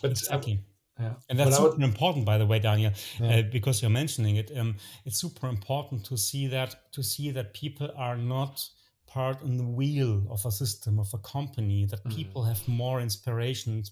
[0.01, 0.61] But exactly.
[0.99, 1.15] Yeah.
[1.29, 3.37] And that's super important, by the way, Daniel, yeah.
[3.37, 4.51] uh, because you're mentioning it.
[4.57, 8.67] Um, it's super important to see that to see that people are not
[9.17, 11.81] part in the wheel of a system of a company.
[11.93, 12.15] That mm.
[12.19, 13.83] people have more inspiration,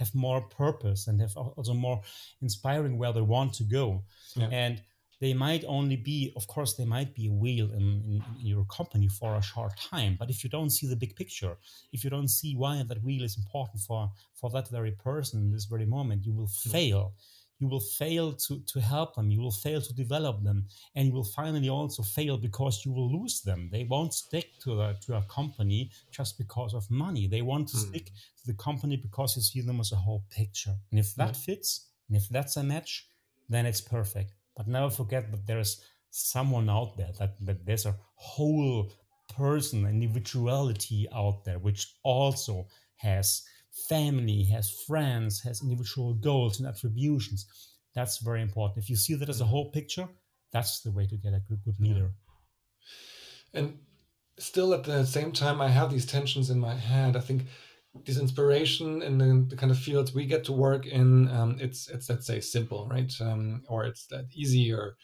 [0.00, 2.00] have more purpose, and have also more
[2.46, 3.86] inspiring where they want to go.
[4.36, 4.50] Yeah.
[4.64, 4.74] And
[5.24, 8.66] they might only be, of course, they might be a wheel in, in, in, your
[8.78, 10.16] company for a short time.
[10.20, 11.54] But if you don't see the big picture,
[11.94, 15.50] if you don't see why that wheel is important for, for that very person in
[15.52, 16.70] this very moment, you will mm.
[16.74, 17.14] fail.
[17.64, 19.30] You will fail to, to help them.
[19.30, 20.66] You will fail to develop them.
[20.94, 23.68] And you will finally also fail because you will lose them.
[23.72, 27.26] They won't stick to, a, to a company just because of money.
[27.26, 27.88] They want to mm.
[27.88, 30.74] stick to the company because you see them as a whole picture.
[30.90, 31.46] And if that yeah.
[31.46, 33.08] fits, and if that's a match,
[33.48, 37.86] then it's perfect but never forget that there is someone out there, that, that there's
[37.86, 38.90] a whole
[39.36, 43.42] person, individuality out there, which also has
[43.88, 47.46] family, has friends, has individual goals and attributions.
[47.94, 48.82] That's very important.
[48.82, 50.08] If you see that as a whole picture,
[50.52, 52.10] that's the way to get a good, good leader.
[53.52, 53.78] And
[54.38, 57.16] still at the same time, I have these tensions in my head.
[57.16, 57.42] I think
[58.04, 61.88] this inspiration in the, the, kind of fields we get to work in, um, it's
[61.88, 63.12] it's let's say simple, right?
[63.20, 64.96] Um, or it's that easier.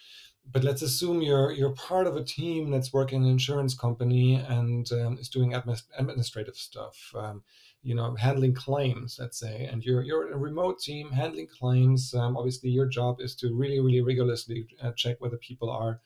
[0.53, 4.35] But let's assume you're you're part of a team that's working in an insurance company
[4.35, 6.97] and um, is doing administrative stuff.
[7.15, 7.43] Um,
[7.83, 12.13] you know, handling claims, let's say, and you're you're a remote team handling claims.
[12.15, 16.01] Um, obviously, your job is to really, really rigorously uh, check whether people are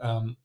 [0.00, 0.36] um,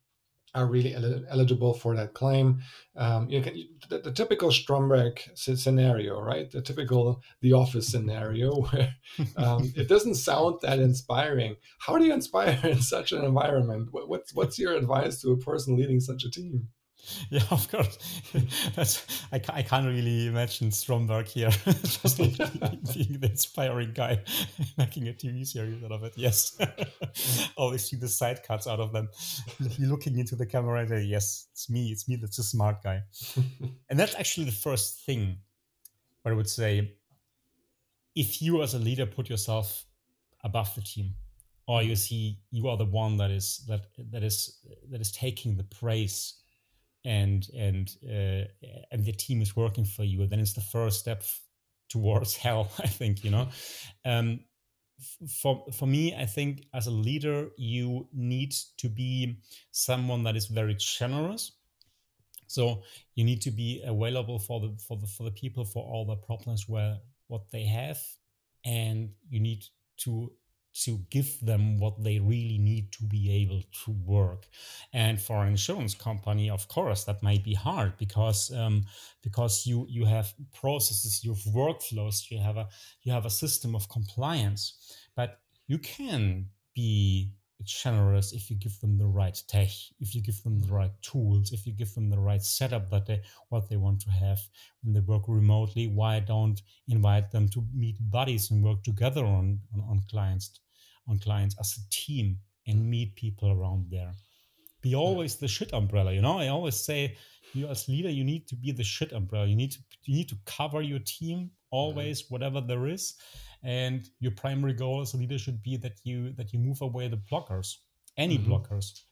[0.56, 2.60] are really el- eligible for that claim.
[2.96, 3.56] Um, you can
[3.90, 6.50] the, the, typical Stromberg scenario, right?
[6.50, 8.96] The typical The Office scenario where
[9.36, 11.58] um, it doesn't sound that inspiring.
[11.80, 13.90] How do you inspire in such an environment?
[13.92, 16.70] What, what's what's your advice to a person leading such a team?
[17.30, 17.98] Yeah, of course.
[18.76, 24.24] That's I, I can't really imagine Stromberg here just being the inspiring guy
[24.78, 26.14] making a TV series out of it.
[26.16, 26.58] Yes,
[27.58, 29.10] always see the side cuts out of them.
[29.80, 31.90] looking into the camera and say, "Yes, it's me.
[31.92, 32.16] It's me.
[32.16, 33.04] That's a smart guy."
[33.90, 35.38] and that's actually the first thing.
[36.22, 36.94] What I would say,
[38.16, 39.86] if you as a leader put yourself
[40.44, 41.14] above the team,
[41.68, 45.58] or you see you are the one that is that that is that is taking
[45.58, 46.36] the praise
[47.06, 48.46] and and uh,
[48.92, 51.24] and the team is working for you, then it's the first step
[51.90, 52.70] towards hell.
[52.80, 53.50] I think you know.
[54.06, 54.42] Um,
[55.42, 59.40] for for me, I think as a leader, you need to be
[59.72, 61.52] someone that is very generous.
[62.48, 62.84] So
[63.16, 66.16] you need to be available for the for the for the people for all the
[66.16, 68.00] problems where what they have,
[68.66, 69.66] and you need
[69.98, 70.32] to
[70.84, 74.48] to give them what they really need to be able to work.
[74.94, 78.86] And for an insurance company, of course, that might be hard because um,
[79.24, 82.68] because you you have processes, you have workflows, you have a
[83.02, 84.98] you have a system of compliance.
[85.16, 87.32] But you can be
[87.64, 91.52] generous if you give them the right tech, if you give them the right tools,
[91.52, 94.40] if you give them the right setup that they what they want to have
[94.84, 95.88] when they work remotely.
[95.88, 100.60] Why don't invite them to meet buddies and work together on on, on clients
[101.08, 104.14] on clients as a team and meet people around there.
[104.82, 106.14] Be always the shit umbrella.
[106.14, 107.18] You know, I always say,
[107.54, 109.48] you as leader, you need to be the shit umbrella.
[109.48, 113.16] You need to you need to cover your team always, whatever there is,
[113.64, 117.08] and your primary goal as a leader should be that you that you move away
[117.08, 117.76] the blockers,
[118.18, 118.52] any mm-hmm.
[118.52, 119.04] blockers.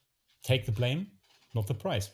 [0.43, 1.07] Take the blame,
[1.55, 2.11] not the price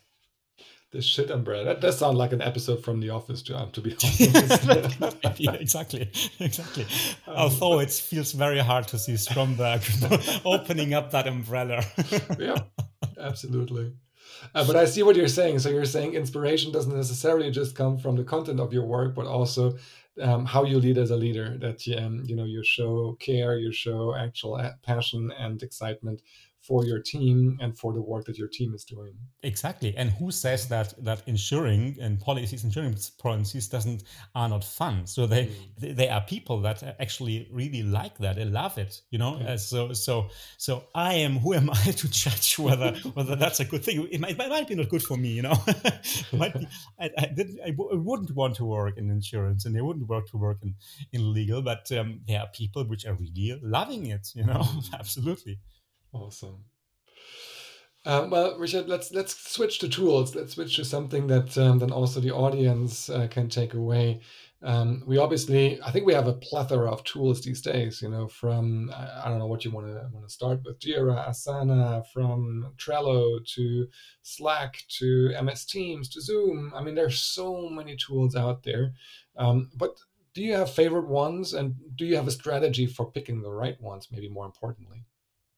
[0.92, 1.64] the shit umbrella.
[1.66, 5.40] That does sound like an episode from The Office, to, um, to be honest.
[5.40, 6.86] yeah, exactly, exactly.
[7.28, 9.82] Um, Although it feels very hard to see Stromberg
[10.46, 11.84] opening up that umbrella.
[12.40, 12.58] yeah,
[13.18, 13.94] absolutely.
[14.54, 15.60] Uh, but I see what you're saying.
[15.60, 19.28] So you're saying inspiration doesn't necessarily just come from the content of your work, but
[19.28, 19.78] also
[20.20, 21.58] um, how you lead as a leader.
[21.58, 26.22] That um, you know you show care, you show actual uh, passion and excitement
[26.62, 29.14] for your team and for the work that your team is doing.
[29.42, 29.96] Exactly.
[29.98, 34.04] And who says that that insuring and policies, insurance policies doesn't
[34.36, 35.08] are not fun?
[35.08, 35.48] So they
[35.82, 35.96] mm.
[35.96, 38.36] they are people that actually really like that.
[38.36, 39.02] They love it.
[39.10, 39.40] You know.
[39.40, 39.54] Yeah.
[39.54, 41.38] Uh, so so so I am.
[41.38, 44.08] Who am I to judge whether whether that's a good thing?
[44.12, 45.30] It might, it might be not good for me.
[45.30, 45.56] You know.
[46.34, 46.68] might be,
[47.00, 50.08] I, I, didn't, I w- I wouldn't want to work in insurance, and they wouldn't
[50.08, 50.76] work to work in
[51.12, 51.64] in legal.
[51.64, 54.30] But um, there are people which are really loving it.
[54.36, 54.62] You know.
[54.62, 54.94] Mm.
[55.00, 55.58] Absolutely.
[56.14, 56.66] Awesome.
[58.06, 60.34] Um, well, Richard, let's let's switch to tools.
[60.36, 64.22] Let's switch to something that um, then also the audience uh, can take away.
[64.64, 68.02] um, we obviously, I think we have a plethora of tools these days.
[68.02, 71.28] You know, from I don't know what you want to want to start with Jira,
[71.30, 73.88] Asana, from Trello to
[74.24, 76.72] Slack to MS Teams to Zoom.
[76.76, 78.94] I mean, there's so many tools out there.
[79.38, 79.96] Um, but
[80.34, 83.80] do you have favorite ones, and do you have a strategy for picking the right
[83.82, 84.08] ones?
[84.12, 85.06] Maybe more importantly.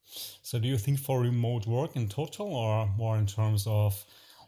[0.06, 4.04] So, do you think for remote work in total, or more in terms of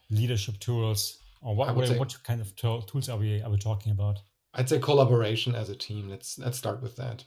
[0.10, 1.76] leadership tools, or what?
[1.76, 4.20] What, say, what kind of tools are we are we talking about?
[4.54, 6.10] I'd say collaboration as a team.
[6.10, 7.24] Let's let's start with that.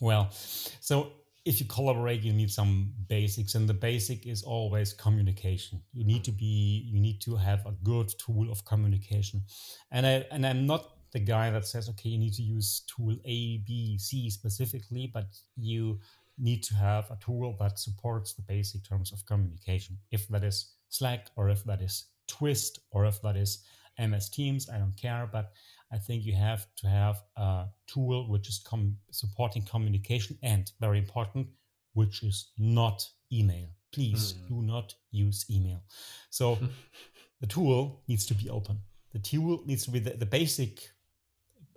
[0.00, 1.12] Well, so
[1.44, 5.80] if you collaborate, you need some basics, and the basic is always communication.
[5.92, 9.42] You need to be, you need to have a good tool of communication.
[9.90, 13.16] And I and I'm not the guy that says, okay, you need to use tool
[13.24, 15.26] A, B, C specifically, but
[15.56, 16.00] you
[16.38, 19.98] need to have a tool that supports the basic terms of communication.
[20.10, 23.64] If that is Slack, or if that is Twist, or if that is
[23.98, 25.52] MS Teams, I don't care, but
[25.92, 30.98] I think you have to have a tool which is com- supporting communication and very
[30.98, 31.48] important,
[31.94, 33.68] which is not email.
[33.92, 34.48] Please mm.
[34.48, 35.82] do not use email.
[36.30, 36.58] So
[37.40, 38.78] the tool needs to be open.
[39.12, 40.90] The tool needs to be the, the basic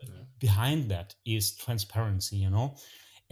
[0.01, 0.09] yeah.
[0.39, 2.75] behind that is transparency, you know.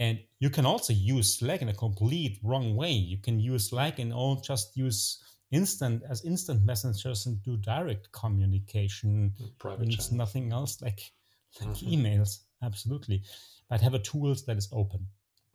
[0.00, 2.90] And you can also use Slack in a complete wrong way.
[2.90, 5.22] You can use Slack and all just use
[5.52, 9.34] instant as instant messengers and do direct communication.
[9.58, 10.12] Private needs channels.
[10.12, 11.12] nothing else like
[11.60, 11.92] like mm-hmm.
[11.92, 12.38] emails.
[12.62, 13.22] Absolutely,
[13.68, 15.06] but have a tools that is open.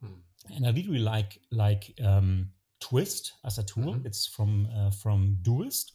[0.04, 0.20] Mm.
[0.56, 3.96] And I really like like um, Twist as a tool.
[3.96, 4.06] Mm-hmm.
[4.06, 5.92] It's from uh, from Doist.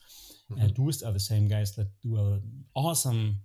[0.50, 0.62] Mm-hmm.
[0.62, 2.42] Uh, Doist are the same guys that do an
[2.74, 3.36] awesome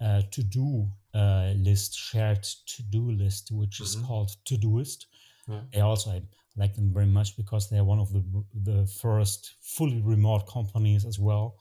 [0.00, 4.06] uh, to do uh, list, shared to do list, which is mm-hmm.
[4.06, 5.06] called Todoist.
[5.48, 5.60] Yeah.
[5.72, 6.22] They also I
[6.56, 8.22] like them very much because they're one of the
[8.64, 11.56] the first fully remote companies as well,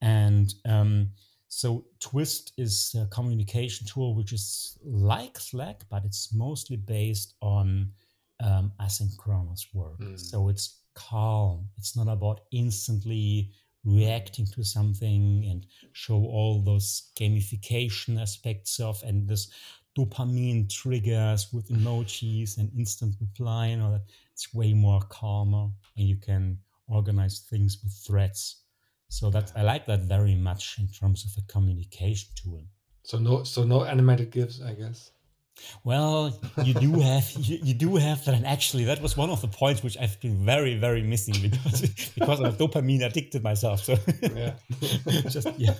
[0.00, 1.10] and um,
[1.48, 7.92] so Twist is a communication tool which is like Slack, but it's mostly based on
[8.42, 10.00] um, asynchronous work.
[10.00, 10.18] Mm.
[10.18, 11.68] So it's calm.
[11.76, 13.50] It's not about instantly
[13.84, 19.50] reacting to something and show all those gamification aspects of and this
[19.98, 24.04] dopamine triggers with emojis and instant reply and all that.
[24.32, 26.58] It's way more calmer and you can
[26.88, 28.62] organize things with threads.
[29.08, 32.62] So that I like that very much in terms of a communication tool.
[33.02, 35.10] So no so no animated GIFs, I guess.
[35.84, 39.40] Well, you do have you, you, do have that, and actually, that was one of
[39.40, 41.82] the points which I've been very very missing because
[42.14, 43.84] because I'm dopamine addicted myself.
[43.84, 44.54] So yeah,
[45.28, 45.74] just yeah.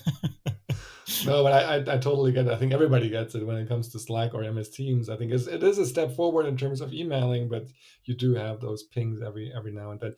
[1.26, 2.52] No, but I, I, I totally get it.
[2.52, 5.08] I think everybody gets it when it comes to Slack or MS Teams.
[5.08, 7.68] I think it's, it is a step forward in terms of emailing, but
[8.04, 10.14] you do have those pings every every now and then.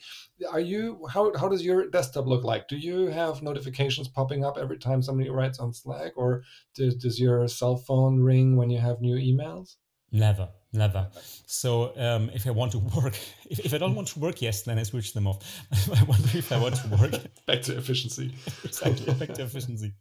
[0.51, 2.69] Are you how how does your desktop look like?
[2.69, 6.43] Do you have notifications popping up every time somebody writes on Slack, or
[6.75, 9.77] does, does your cell phone ring when you have new emails?
[10.15, 11.09] Never, never.
[11.47, 13.19] So um, if I want to work,
[13.51, 15.41] if, if I don't want to work, yes, then I switch them off.
[15.93, 17.21] I wonder if I want to work.
[17.47, 18.33] back to efficiency.
[18.63, 19.93] exactly, back to efficiency.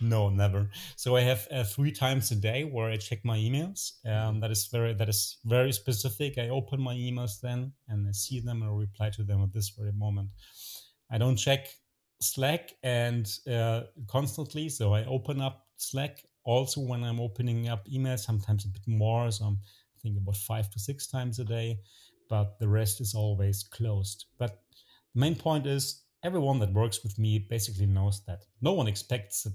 [0.00, 0.70] No, never.
[0.94, 4.06] So I have uh, three times a day where I check my emails.
[4.06, 6.38] Um, that is very that is very specific.
[6.38, 9.52] I open my emails then and I see them and I reply to them at
[9.52, 10.28] this very moment.
[11.10, 11.66] I don't check
[12.20, 14.68] Slack and uh, constantly.
[14.68, 19.30] So I open up Slack also when I'm opening up emails, sometimes a bit more.
[19.30, 19.58] So I'm
[20.02, 21.80] thinking about five to six times a day,
[22.28, 24.26] but the rest is always closed.
[24.38, 24.62] But
[25.14, 29.46] the main point is everyone that works with me basically knows that no one expects
[29.46, 29.50] a,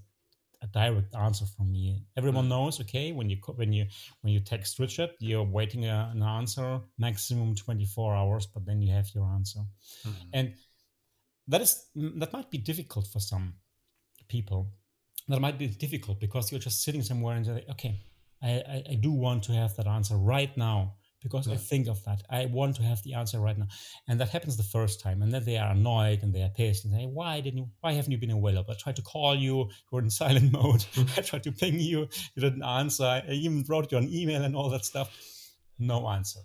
[0.63, 2.03] a direct answer from me.
[2.17, 2.49] Everyone mm.
[2.49, 3.85] knows, okay, when you when you
[4.21, 8.93] when you text Richard, you're waiting a, an answer maximum 24 hours, but then you
[8.93, 9.59] have your answer,
[10.07, 10.13] mm.
[10.33, 10.53] and
[11.47, 13.53] that is that might be difficult for some
[14.27, 14.71] people
[15.27, 17.99] that might be difficult because you're just sitting somewhere and you're like, okay,
[18.43, 20.93] I, I, I do want to have that answer right now
[21.25, 21.55] because yeah.
[21.55, 22.21] I think of that.
[22.29, 23.67] I want to have the answer right now.
[24.07, 25.23] And that happens the first time.
[25.23, 27.93] And then they are annoyed and they are pissed and say, why didn't you, why
[27.93, 28.71] haven't you been available?
[28.71, 30.85] I tried to call you, you were in silent mode.
[30.93, 31.17] Mm.
[31.17, 33.03] I tried to ping you, you didn't answer.
[33.03, 35.09] I even wrote you an email and all that stuff.
[35.79, 36.41] No answer.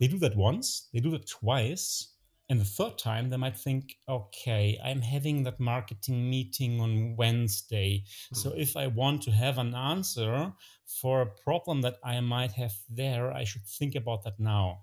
[0.00, 2.11] They do that once, they do that twice,
[2.48, 8.04] and the third time, they might think, okay, I'm having that marketing meeting on Wednesday.
[8.04, 8.36] Mm-hmm.
[8.36, 10.52] So if I want to have an answer
[11.00, 14.80] for a problem that I might have there, I should think about that now.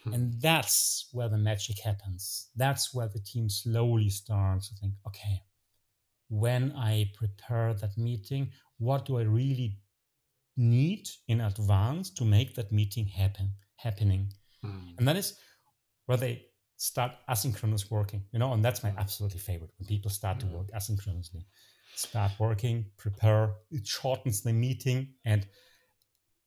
[0.00, 0.14] Mm-hmm.
[0.14, 2.48] And that's where the magic happens.
[2.54, 5.42] That's where the team slowly starts to think, okay,
[6.28, 9.78] when I prepare that meeting, what do I really
[10.56, 14.32] need in advance to make that meeting happen happening?
[14.64, 14.98] Mm-hmm.
[14.98, 15.38] And that is
[16.06, 16.46] where they
[16.76, 20.70] start asynchronous working, you know, and that's my absolutely favorite when people start to work
[20.72, 21.44] asynchronously.
[21.94, 25.14] Start working, prepare, it shortens the meeting.
[25.24, 25.46] And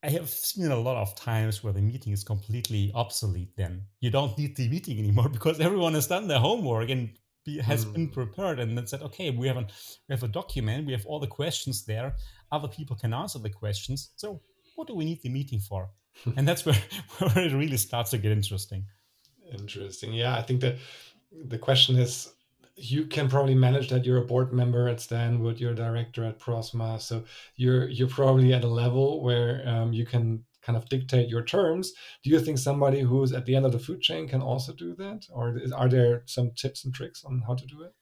[0.02, 3.86] I have seen a lot of times where the meeting is completely obsolete then.
[4.00, 7.10] You don't need the meeting anymore because everyone has done their homework and
[7.44, 7.92] be, has mm.
[7.94, 9.66] been prepared and then said, okay, we have, an,
[10.08, 12.14] we have a document, we have all the questions there.
[12.52, 14.12] Other people can answer the questions.
[14.16, 14.40] So
[14.76, 15.90] what do we need the meeting for?
[16.36, 16.78] and that's where,
[17.18, 18.86] where it really starts to get interesting.
[19.52, 20.12] Interesting.
[20.12, 20.76] Yeah, I think that
[21.32, 22.32] the question is
[22.76, 26.38] you can probably manage that you're a board member at Stanwood, you're a director at
[26.38, 27.24] Prosma, so
[27.56, 31.92] you're you're probably at a level where um, you can kind of dictate your terms.
[32.22, 34.94] Do you think somebody who's at the end of the food chain can also do
[34.96, 37.92] that, or is, are there some tips and tricks on how to do it?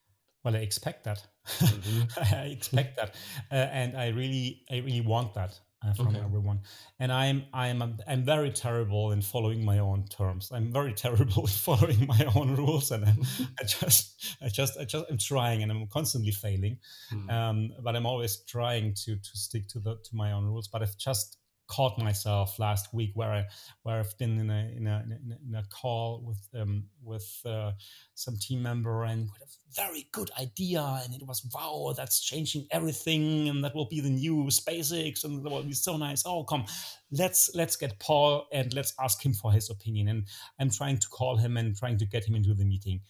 [0.45, 1.27] Well, I expect that.
[1.47, 2.35] Mm-hmm.
[2.35, 3.15] I expect that,
[3.51, 6.21] uh, and I really, I really want that uh, from okay.
[6.21, 6.61] everyone.
[6.99, 10.51] And I'm I'm I'm very terrible in following my own terms.
[10.53, 13.23] I'm very terrible in following my own rules, and I'm,
[13.61, 16.79] I just I just I just I'm trying, and I'm constantly failing.
[17.13, 17.31] Mm.
[17.31, 20.69] Um, but I'm always trying to to stick to the to my own rules.
[20.69, 23.47] But I've just caught myself last week where I
[23.83, 25.05] where I've been in a in a
[25.47, 27.73] in a, call with um with uh,
[28.15, 32.67] some team member and with a very good idea and it was wow that's changing
[32.71, 36.43] everything and that will be the new SpaceX and that will be so nice oh
[36.43, 36.65] come
[37.13, 40.27] let's let's get Paul and let's ask him for his opinion and
[40.59, 43.01] I'm trying to call him and trying to get him into the meeting.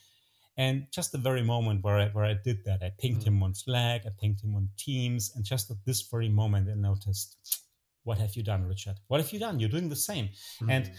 [0.56, 3.36] And just the very moment where I, where I did that, I pinged mm-hmm.
[3.36, 6.74] him on Slack, I pinged him on Teams, and just at this very moment, I
[6.74, 7.62] noticed
[8.08, 8.96] what have you done, Richard?
[9.08, 9.60] What have you done?
[9.60, 10.30] You're doing the same.
[10.62, 10.70] Mm.
[10.70, 10.90] And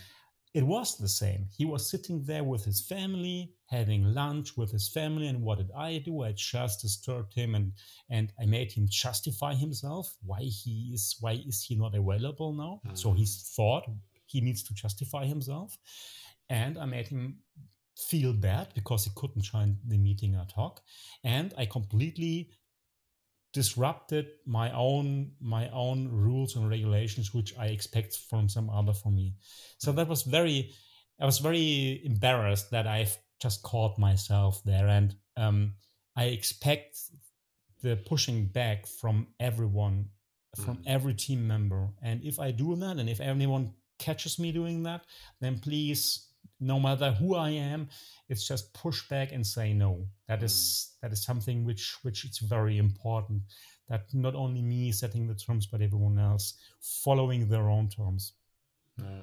[0.54, 1.48] it was the same.
[1.58, 5.28] He was sitting there with his family, having lunch with his family.
[5.28, 6.24] And what did I do?
[6.24, 7.74] I just disturbed him and,
[8.12, 10.16] and I made him justify himself.
[10.24, 12.82] Why he is why is he not available now?
[12.86, 12.98] Mm.
[12.98, 13.86] So he thought
[14.28, 15.78] he needs to justify himself.
[16.48, 17.40] And I made him
[17.98, 20.82] feel bad because he couldn't join the meeting or talk.
[21.24, 22.52] And I completely
[23.54, 29.12] disrupted my own my own rules and regulations which i expect from some other for
[29.12, 29.36] me.
[29.78, 30.72] So that was very
[31.20, 34.88] i was very embarrassed that i've just caught myself there.
[34.88, 35.74] And um,
[36.16, 37.00] i expect
[37.82, 40.10] the pushing back from everyone
[40.56, 40.84] from mm.
[40.88, 41.90] every team member.
[42.02, 45.02] And if i do that and if anyone catches me doing that
[45.42, 46.29] then please
[46.60, 47.90] no matter who I am,
[48.28, 50.08] it's just push back and say no.
[50.28, 51.02] That is mm.
[51.02, 53.44] that is something which which is very important.
[53.88, 58.34] That not only me setting the terms, but everyone else following their own terms.
[58.98, 59.22] Yeah.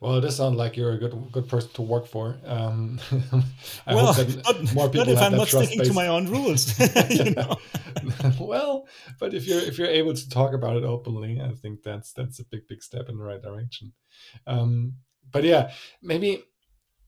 [0.00, 2.36] Well, this sounds like you're a good good person to work for.
[2.44, 3.00] Um,
[3.86, 6.28] I well, hope that not, more people not if I'm not sticking to my own
[6.28, 6.78] rules.
[8.40, 8.86] well,
[9.18, 12.38] but if you're if you're able to talk about it openly, I think that's that's
[12.40, 13.92] a big big step in the right direction.
[14.46, 14.94] Um,
[15.32, 15.72] but yeah,
[16.02, 16.44] maybe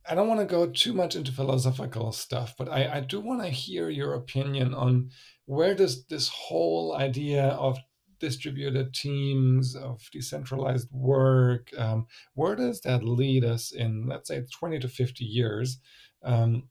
[0.08, 3.42] I don't want to go too much into philosophical stuff, but I, I do want
[3.42, 5.10] to hear your opinion on
[5.46, 7.78] where does this whole idea of
[8.18, 14.78] distributed teams, of decentralized work, um, where does that lead us in, let's say, 20
[14.80, 15.78] to 50 years?
[16.22, 16.64] Um,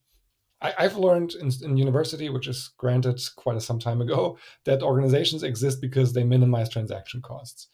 [0.62, 4.82] I, have learned in, in, university, which is granted quite a, some time ago, that
[4.82, 7.68] organizations exist because they minimize transaction costs.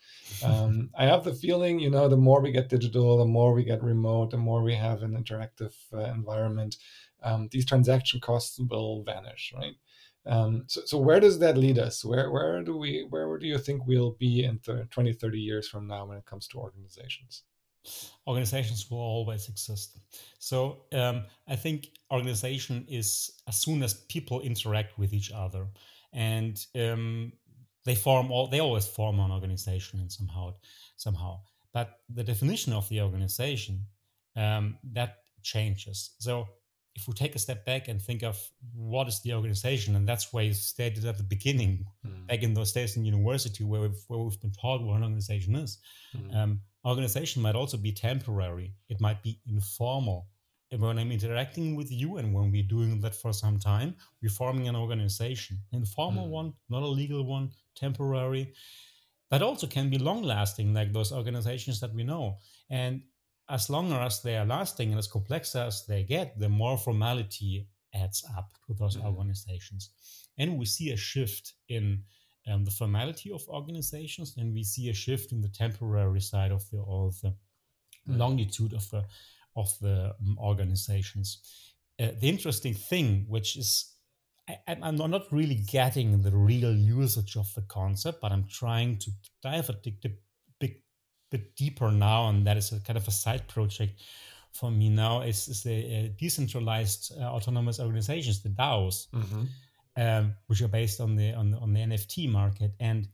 [0.43, 3.63] Um, I have the feeling, you know, the more we get digital, the more we
[3.63, 6.77] get remote, the more we have an interactive uh, environment,
[7.23, 9.75] um, these transaction costs will vanish, right?
[10.25, 12.05] Um, so, so where does that lead us?
[12.05, 15.67] Where, where do we, where do you think we'll be in th- 20, 30 years
[15.67, 17.43] from now when it comes to organizations?
[18.27, 19.97] organizations will always exist.
[20.39, 25.67] So um, I think organization is as soon as people interact with each other
[26.13, 27.31] and um,
[27.85, 30.53] they form all they always form an organization and somehow
[30.97, 31.39] somehow.
[31.73, 33.85] But the definition of the organization
[34.35, 36.11] um, that changes.
[36.19, 36.47] So
[36.95, 38.37] if we take a step back and think of
[38.73, 42.27] what is the organization, and that's why you stated at the beginning, mm.
[42.27, 45.55] back in those days in university, where we've, where we've been taught what an organization
[45.55, 45.77] is.
[46.15, 46.35] Mm.
[46.35, 48.73] Um, organization might also be temporary.
[48.89, 50.27] It might be informal.
[50.77, 54.69] When I'm interacting with you and when we're doing that for some time, we're forming
[54.69, 56.31] an organization, informal mm.
[56.31, 58.53] one, not a legal one, temporary.
[59.31, 62.37] That also can be long lasting, like those organizations that we know.
[62.69, 63.01] And
[63.49, 67.67] as long as they are lasting and as complex as they get, the more formality
[67.93, 69.07] adds up to those mm-hmm.
[69.07, 69.89] organizations.
[70.37, 72.03] And we see a shift in
[72.49, 76.69] um, the formality of organizations, and we see a shift in the temporary side of
[76.71, 78.17] the or the mm-hmm.
[78.17, 79.03] longitude of the
[79.55, 81.39] of the um, organizations.
[81.99, 83.93] Uh, the interesting thing, which is
[84.67, 89.11] I, am not really getting the real usage of the concept, but I'm trying to
[89.41, 90.17] dive a bit,
[91.31, 94.01] bit deeper now, and that is a kind of a side project
[94.51, 99.43] for me now is, is the uh, decentralized uh, autonomous organizations, the DAOs, mm-hmm.
[99.95, 102.71] um, which are based on the on, on the NFT market.
[102.79, 103.07] And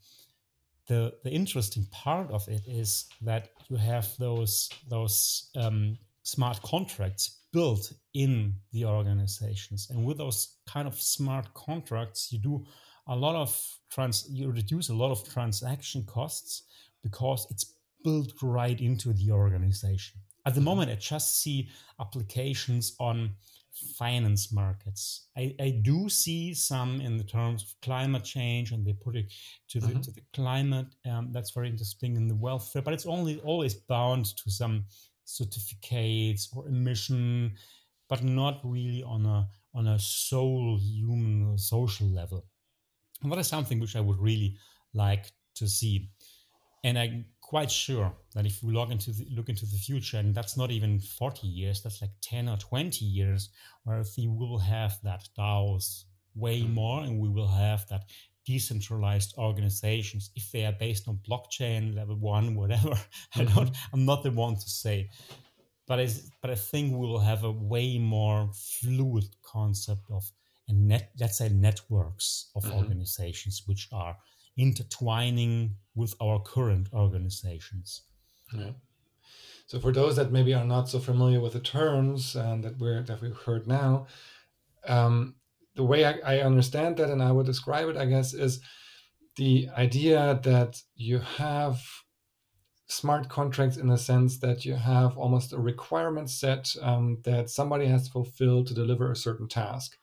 [0.88, 5.98] the the interesting part of it is that you have those those um,
[6.28, 12.66] smart contracts built in the organizations, and with those kind of smart contracts, you do
[13.08, 13.52] a lot of
[13.90, 16.64] trans you reduce a lot of transaction costs
[17.02, 20.20] because it's built right into the organization.
[20.46, 20.66] At the mm-hmm.
[20.66, 21.70] moment, I just see
[22.02, 23.32] applications on
[23.98, 25.28] finance markets.
[25.38, 29.32] I, I do see some in the terms of climate change, and they put it
[29.70, 30.02] to the, mm-hmm.
[30.02, 30.88] to the climate.
[31.10, 34.86] Um, that's very interesting in the welfare, but it's only always bound to some
[35.28, 37.54] certificates or emission,
[38.10, 42.46] but not really on a on a soul human social level.
[43.22, 44.58] And that is something which I would really
[44.94, 46.10] like to see.
[46.84, 50.34] And I'm quite sure that if we look into the, look into the future, and
[50.34, 53.50] that's not even 40 years, that's like 10 or 20 years,
[53.84, 56.06] where we will have that DAOs
[56.36, 56.74] way mm-hmm.
[56.74, 58.06] more, and we will have that
[58.48, 62.94] decentralized organizations if they are based on blockchain level one, whatever.
[63.36, 63.70] I don't.
[63.70, 63.94] Mm-hmm.
[63.94, 65.10] I'm not the one to say,
[65.86, 66.08] but I
[66.42, 70.24] but I think we will have a way more fluid concept of
[70.70, 71.12] and net.
[71.20, 72.78] Let's say networks of mm-hmm.
[72.78, 74.18] organizations which are
[74.56, 78.04] intertwining with our current organizations.
[78.54, 78.72] Yeah.
[79.68, 83.04] So for those that maybe are not so familiar with the terms and that we're
[83.04, 84.08] that we've heard now,
[84.88, 85.36] um,
[85.78, 88.60] the way I, I understand that and I would describe it, I guess, is
[89.38, 91.80] the idea that you have
[92.90, 97.86] smart contracts in the sense that you have almost a requirement set um, that somebody
[97.86, 99.98] has to fulfill to deliver a certain task.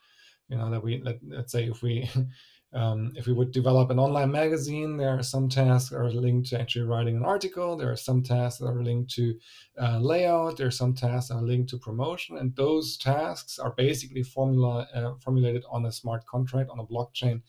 [0.49, 2.09] You know that we let, let's say if we
[2.75, 6.49] Um, if we would develop an online magazine, there are some tasks that are linked
[6.49, 7.77] to actually writing an article.
[7.77, 9.35] There are some tasks that are linked to
[9.81, 10.57] uh, layout.
[10.57, 14.89] There are some tasks that are linked to promotion, and those tasks are basically formula
[14.93, 17.43] uh, formulated on a smart contract on a blockchain.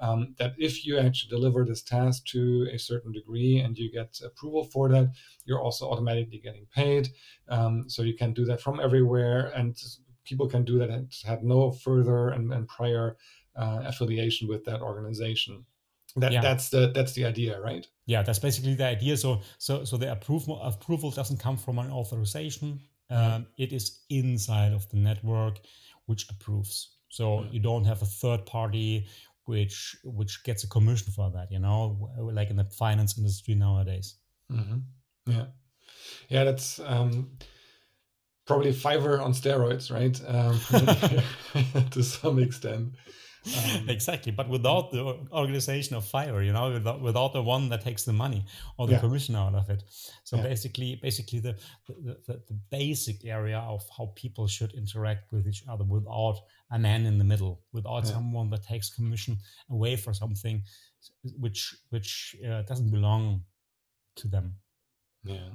[0.00, 4.18] Um, that if you actually deliver this task to a certain degree and you get
[4.24, 5.12] approval for that,
[5.44, 7.08] you're also automatically getting paid.
[7.48, 9.76] Um, so you can do that from everywhere, and
[10.24, 13.16] people can do that and have no further and, and prior
[13.56, 15.64] uh, affiliation with that organization.
[16.16, 16.42] That, yeah.
[16.42, 17.86] that's the that's the idea, right?
[18.06, 19.16] Yeah, that's basically the idea.
[19.16, 22.80] So so so the approval approval doesn't come from an authorization.
[23.10, 25.60] Um, it is inside of the network
[26.06, 26.96] which approves.
[27.08, 29.06] So you don't have a third party
[29.44, 31.50] which which gets a commission for that.
[31.50, 34.16] You know, like in the finance industry nowadays.
[34.50, 34.78] Mm-hmm.
[35.26, 35.46] Yeah,
[36.28, 36.78] yeah, that's.
[36.80, 37.30] Um,
[38.46, 40.20] probably Fiverr on steroids, right?
[40.26, 40.58] Um,
[41.90, 42.94] to some extent.
[43.44, 47.82] Um, exactly, but without the organization of fire, you know, without, without the one that
[47.82, 48.44] takes the money
[48.78, 49.00] or the yeah.
[49.00, 49.82] commission out of it.
[50.24, 50.42] So yeah.
[50.44, 51.56] basically, basically the,
[51.88, 56.38] the, the, the basic area of how people should interact with each other without
[56.70, 58.12] a man in the middle, without yeah.
[58.12, 59.38] someone that takes commission
[59.70, 60.62] away for something
[61.38, 63.42] which which uh, doesn't belong
[64.16, 64.54] to them.
[65.24, 65.50] Yeah.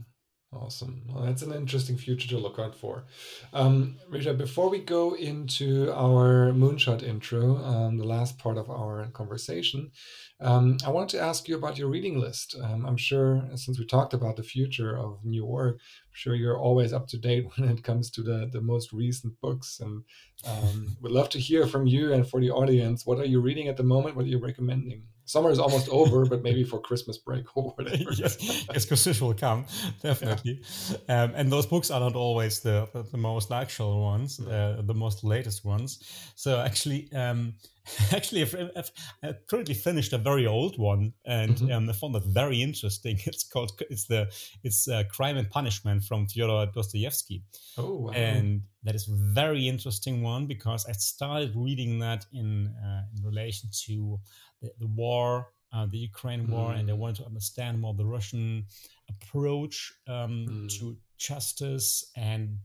[0.53, 1.01] Awesome.
[1.09, 3.03] Well, that's an interesting future to look out for.
[3.51, 9.07] Um, Richard, before we go into our moonshot intro, um, the last part of our
[9.07, 9.91] conversation,
[10.39, 12.55] um, I wanted to ask you about your reading list.
[12.63, 15.81] Um, I'm sure, since we talked about the future of new work,
[16.17, 19.79] sure you're always up to date when it comes to the, the most recent books.
[19.79, 20.03] And
[20.47, 23.05] um, we'd love to hear from you and for the audience.
[23.05, 24.15] What are you reading at the moment?
[24.15, 25.03] What are you recommending?
[25.27, 28.11] summer is almost over, but maybe for Christmas break or whatever.
[28.13, 28.37] yes,
[28.73, 29.65] yes, Christmas will come
[30.01, 30.61] definitely.
[30.89, 31.23] Yeah.
[31.23, 34.93] Um, and those books are not always the the, the most actual ones, uh, the
[34.93, 35.99] most latest ones.
[36.35, 37.53] So actually, um,
[38.13, 38.91] actually, I've, I've,
[39.23, 41.71] I've, currently finished a very old one, and mm-hmm.
[41.71, 43.19] um, I found that very interesting.
[43.25, 44.31] It's called it's the
[44.63, 47.43] it's uh, Crime and Punishment from Fyodor Dostoevsky.
[47.77, 48.11] Oh, wow.
[48.11, 53.23] and that is a very interesting one because I started reading that in uh, in
[53.23, 54.19] relation to
[54.61, 56.79] the, the war, uh, the Ukraine war, mm.
[56.79, 56.97] and they mm.
[56.97, 58.65] wanted to understand more the Russian
[59.09, 60.79] approach um, mm.
[60.79, 62.11] to justice.
[62.15, 62.59] And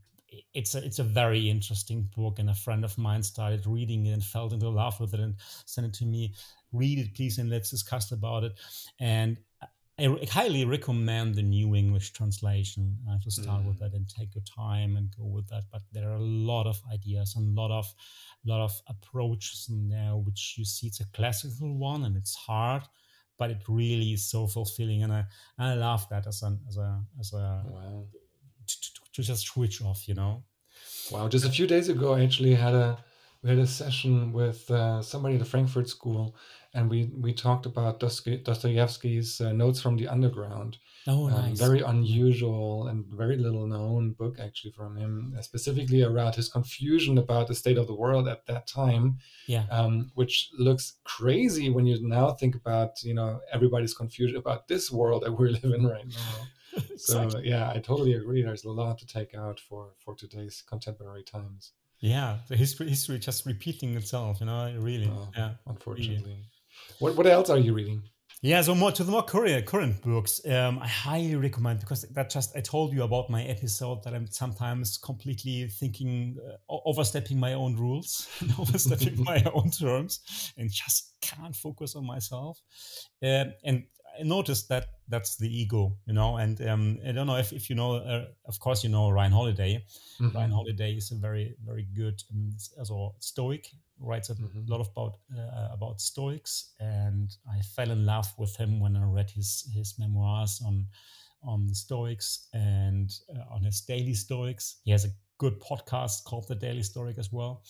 [0.55, 2.39] it's a it's a very interesting book.
[2.39, 5.35] And a friend of mine started reading it and fell into love with it and
[5.67, 6.35] sent it to me.
[6.73, 8.53] Read it, please, and let's discuss about it.
[9.01, 9.37] And
[9.99, 13.69] I highly recommend the New English translation uh, to start mm.
[13.69, 15.65] with that and take your time and go with that.
[15.71, 17.93] But there are a lot of ideas and a lot of
[18.45, 22.83] lot of approaches in there, which you see it's a classical one and it's hard,
[23.39, 25.03] but it really is so fulfilling.
[25.03, 25.25] And I,
[25.59, 28.07] I love that as a as a as a wow.
[29.15, 30.45] To, just switch off, you know.
[31.11, 31.29] Wow!
[31.29, 32.99] Just a few days ago, I actually had a
[33.43, 36.37] we had a session with uh, somebody at the Frankfurt School,
[36.75, 40.79] and we we talked about Dostoevsky's uh, Notes from the Underground.
[41.09, 46.35] Oh, Um, very unusual and very little known book actually from him, uh, specifically around
[46.37, 49.19] his confusion about the state of the world at that time,
[49.49, 49.67] Yeah.
[49.71, 54.91] um, which looks crazy when you now think about you know everybody's confusion about this
[54.93, 56.37] world that we're living right now.
[56.97, 57.49] So Exactly.
[57.51, 58.41] yeah, I totally agree.
[58.43, 61.73] There's a lot to take out for for today's contemporary times,
[62.03, 62.39] Yeah.
[62.49, 65.11] The history history just repeating itself, you know, really.
[65.11, 65.53] Oh, yeah.
[65.67, 66.37] unfortunately.
[66.99, 68.03] What what else are you reading?
[68.45, 72.29] Yeah, so more to the more current current books, um, I highly recommend because that
[72.29, 77.53] just I told you about my episode that I'm sometimes completely thinking uh, overstepping my
[77.53, 82.61] own rules, and overstepping my own terms, and just can't focus on myself.
[83.23, 83.85] Um, and
[84.19, 86.37] I noticed that that's the ego, you know.
[86.37, 89.33] And um, I don't know if, if you know, uh, of course, you know Ryan
[89.33, 89.85] Holiday.
[90.21, 90.35] Mhm.
[90.35, 93.67] Ryan Holiday is a very very good um, also Stoic.
[93.99, 94.69] Writes a Mhm.
[94.69, 99.31] lot about uh, about Stoics, and I fell in love with him when I read
[99.31, 100.89] his his memoirs on
[101.43, 104.81] on the Stoics and uh, on his daily Stoics.
[104.85, 107.65] He has a good podcast called The Daily Stoic as well.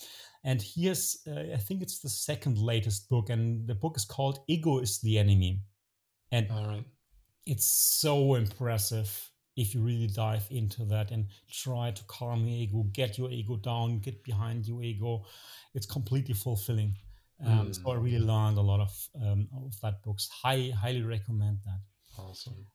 [0.44, 4.38] And here's uh, I think it's the second latest book, and the book is called
[4.48, 5.60] "Ego is the Enemy,"
[6.32, 6.84] and All right.
[7.46, 7.66] it's
[8.00, 9.10] so impressive
[9.56, 13.56] if you really dive into that and try to calm your ego, get your ego
[13.56, 15.24] down, get behind your ego.
[15.74, 16.96] It's completely fulfilling.
[17.44, 18.02] Um, So I Mm.
[18.04, 20.28] really learned a lot of um, of that books.
[20.42, 21.80] High, highly recommend that.
[22.18, 22.66] Awesome.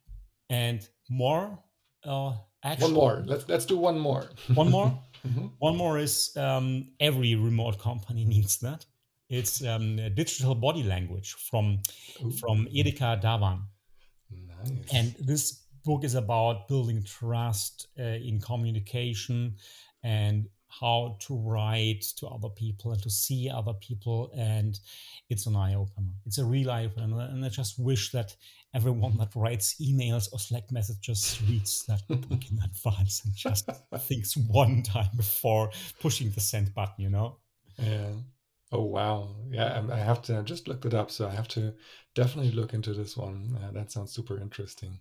[0.50, 1.58] And more,
[2.04, 2.34] uh,
[2.64, 3.24] actually, One more.
[3.26, 4.30] Let's let's do one more.
[4.56, 5.04] one more.
[5.28, 5.52] Mhm.
[5.60, 8.86] One more is um, every remote company needs that.
[9.30, 11.80] It's um, digital body language from
[12.24, 13.64] Ooh, from Erica Dhawan.
[14.32, 14.94] nice.
[14.94, 19.56] And this book is about building trust uh, in communication
[20.04, 24.32] and how to write to other people and to see other people.
[24.36, 24.80] And
[25.30, 26.12] it's an eye opener.
[26.26, 27.22] It's a real eye opener.
[27.22, 28.36] And I just wish that
[28.74, 33.70] everyone that writes emails or Slack messages reads that book in advance and just
[34.00, 37.38] thinks one time before pushing the send button, you know?
[37.78, 38.12] Yeah.
[38.72, 39.36] Oh wow.
[39.50, 41.74] Yeah, I I have to I just looked it up, so I have to
[42.16, 43.58] definitely look into this one.
[43.64, 45.00] Uh, that sounds super interesting.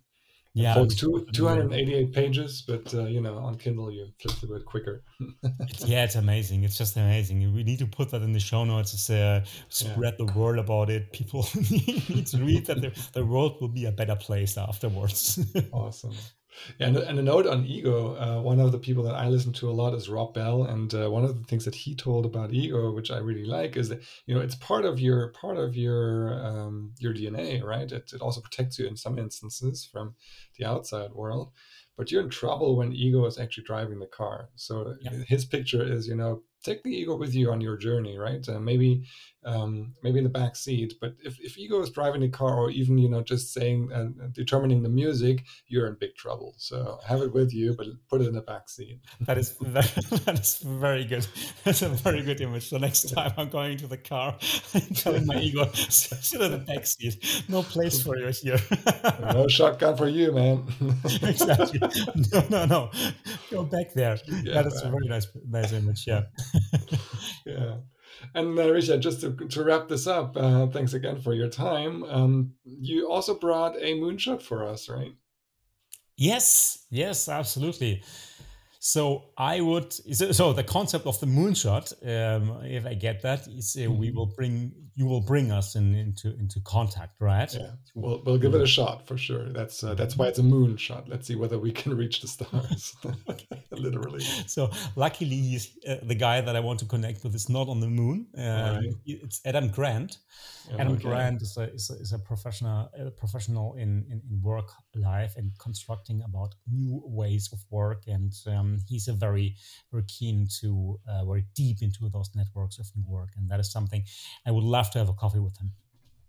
[0.53, 0.73] Yeah.
[0.73, 4.37] Folks, two, it in the- 288 pages, but uh, you know, on Kindle you flip
[4.37, 5.03] through it quicker.
[5.59, 6.63] It's, yeah, it's amazing.
[6.63, 7.53] It's just amazing.
[7.53, 8.93] We need to put that in the show notes.
[8.93, 11.11] It's, uh, spread the word about it.
[11.11, 12.81] People need to read that.
[12.81, 15.39] The, the world will be a better place afterwards.
[15.71, 16.15] awesome.
[16.79, 18.15] Yeah, and, and a note on ego.
[18.15, 20.93] Uh, one of the people that I listen to a lot is Rob Bell, and
[20.93, 23.89] uh, one of the things that he told about ego, which I really like, is
[23.89, 27.91] that you know it's part of your part of your um, your DNA, right?
[27.91, 30.15] It, it also protects you in some instances from
[30.57, 31.51] the outside world,
[31.95, 34.49] but you're in trouble when ego is actually driving the car.
[34.55, 35.11] So Yeah.
[35.27, 38.47] his picture is, you know, take the ego with you on your journey, right?
[38.47, 39.03] Uh, maybe
[39.47, 42.69] um, maybe in the back seat, but if, if ego is driving the car, or
[42.69, 46.53] even you know just saying uh, determining the music, you're in big trouble.
[46.57, 48.99] So have it with you, but put it in the back seat.
[49.21, 49.85] that is that,
[50.25, 51.25] that is very good.
[51.63, 52.69] That's a very good image.
[52.69, 54.37] The next time I'm going to the car,
[54.73, 57.45] I'm telling my ego, sit in the back seat.
[57.47, 58.59] No place for you here.
[59.21, 60.65] no shotgun for you, man.
[61.21, 61.79] exactly.
[62.33, 62.91] No, no, no.
[63.49, 64.17] Go back there.
[64.27, 64.91] Yeah, that is a man.
[64.91, 66.05] very nice, nice image.
[66.05, 66.23] Yeah.
[67.45, 67.77] Yeah.
[68.33, 72.03] And uh, Richard, just to, to wrap this up, uh, thanks again for your time.
[72.03, 75.13] Um, you also brought a moonshot for us, right?
[76.17, 78.03] Yes, yes, absolutely.
[78.79, 79.93] So I would.
[79.93, 84.09] So, so the concept of the moonshot, um, if I get that, is uh, we
[84.09, 84.15] Mhm.
[84.15, 87.53] will bring you will bring us in, into into contact, right?
[87.53, 89.47] Yeah, we'll, we'll give it a shot for sure.
[89.53, 91.07] That's uh, that's why it's a moonshot.
[91.07, 92.95] Let's see whether we can reach the stars.
[93.71, 94.21] Literally.
[94.47, 97.79] So luckily, he's uh, the guy that I want to connect with is not on
[97.79, 98.25] the moon.
[98.35, 98.95] Um, Alright.
[99.05, 100.17] It's Adam Grant.
[100.73, 101.03] Adam Okay.
[101.03, 105.33] Grant is a, is a, is a professional a professional in, in, in work life
[105.37, 109.55] and constructing about new ways of work, and um, he's a very
[109.91, 113.71] very keen to uh, very deep into those networks of new work, and that is
[113.71, 114.03] something
[114.45, 115.71] I would love to have a coffee with him.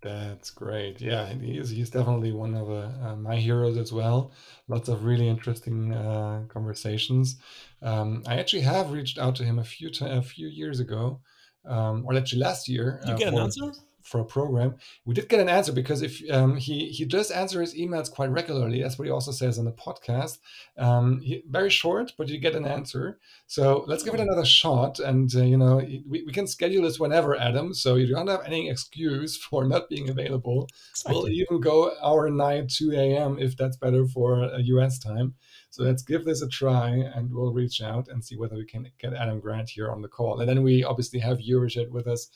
[0.00, 1.00] That's great.
[1.00, 4.30] Yeah, he is, he's definitely one of uh, uh, my heroes as well.
[4.68, 7.36] Lots of really interesting uh, conversations.
[7.82, 11.20] Um, I actually have reached out to him a few ti a few years ago,
[11.64, 13.00] um, or actually last year.
[13.04, 13.72] You uh, get an answer?
[14.08, 14.76] For a program.
[15.04, 18.30] We did get an answer because if um, he he does answer his emails quite
[18.30, 20.38] regularly, that's what he also says on the podcast.
[20.76, 23.18] Um, he, very short, but you get an answer.
[23.46, 26.98] So let's give it another shot, and uh, you know we, we can schedule this
[26.98, 27.74] whenever, Adam.
[27.74, 30.68] So you don't have any excuse for not being available.
[30.92, 31.14] Exactly.
[31.14, 33.38] We'll even go hour night, two a.m.
[33.38, 34.98] if that's better for U.S.
[34.98, 35.34] time.
[35.70, 38.90] So let's give this a try and we'll reach out and see whether we can
[38.98, 40.40] get Adam Grant here on the call.
[40.40, 42.28] And then we obviously have you, with us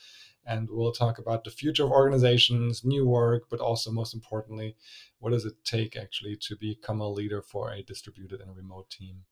[0.47, 4.76] and we'll talk about the future of organizations, new work, but also most importantly,
[5.18, 9.24] what does it take actually to become a leader for a distributed and remote team?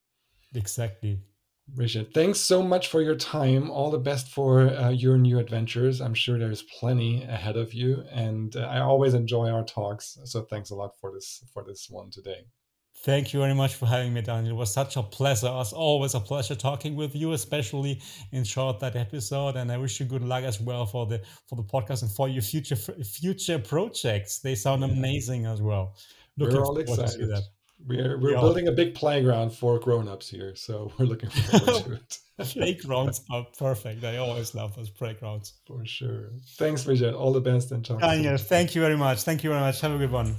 [0.54, 1.20] Exactly.
[1.76, 3.70] Richard, thanks so much for your time.
[3.70, 6.00] All the best for uh, your new adventures.
[6.00, 10.18] I'm sure there's plenty ahead of you, and uh, I always enjoy our talks.
[10.24, 12.46] So thanks a lot for this for this one today.
[13.02, 14.54] Thank you very much for having me, Daniel.
[14.54, 15.48] It was such a pleasure.
[15.48, 19.56] As always, a pleasure talking with you, especially in short that episode.
[19.56, 22.28] And I wish you good luck as well for the for the podcast and for
[22.28, 24.40] your future future projects.
[24.40, 25.94] They sound amazing as well.
[26.36, 27.30] Looking we're all excited.
[27.86, 28.40] We're we're yeah.
[28.40, 31.92] building a big playground for grown-ups here, so we're looking forward to
[32.38, 32.48] it.
[32.52, 34.04] playgrounds are perfect.
[34.04, 35.54] I always love those playgrounds.
[35.66, 36.32] For sure.
[36.58, 37.14] Thanks, Richard.
[37.14, 37.82] All the best and.
[37.82, 39.22] Daniel, thank you very much.
[39.22, 39.80] Thank you very much.
[39.80, 40.36] Have a good one.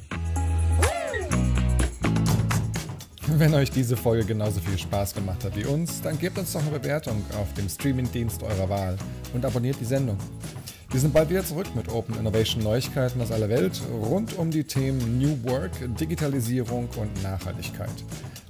[3.41, 6.61] Wenn euch diese Folge genauso viel Spaß gemacht hat wie uns, dann gebt uns doch
[6.61, 8.97] eine Bewertung auf dem Streamingdienst eurer Wahl
[9.33, 10.15] und abonniert die Sendung.
[10.91, 14.63] Wir sind bald wieder zurück mit Open Innovation Neuigkeiten aus aller Welt rund um die
[14.63, 17.89] Themen New Work, Digitalisierung und Nachhaltigkeit.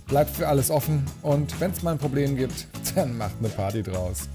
[0.08, 3.84] Bleibt für alles offen und wenn es mal ein Problem gibt, dann macht eine Party
[3.84, 4.28] draus.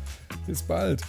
[0.46, 1.02] Bis bald!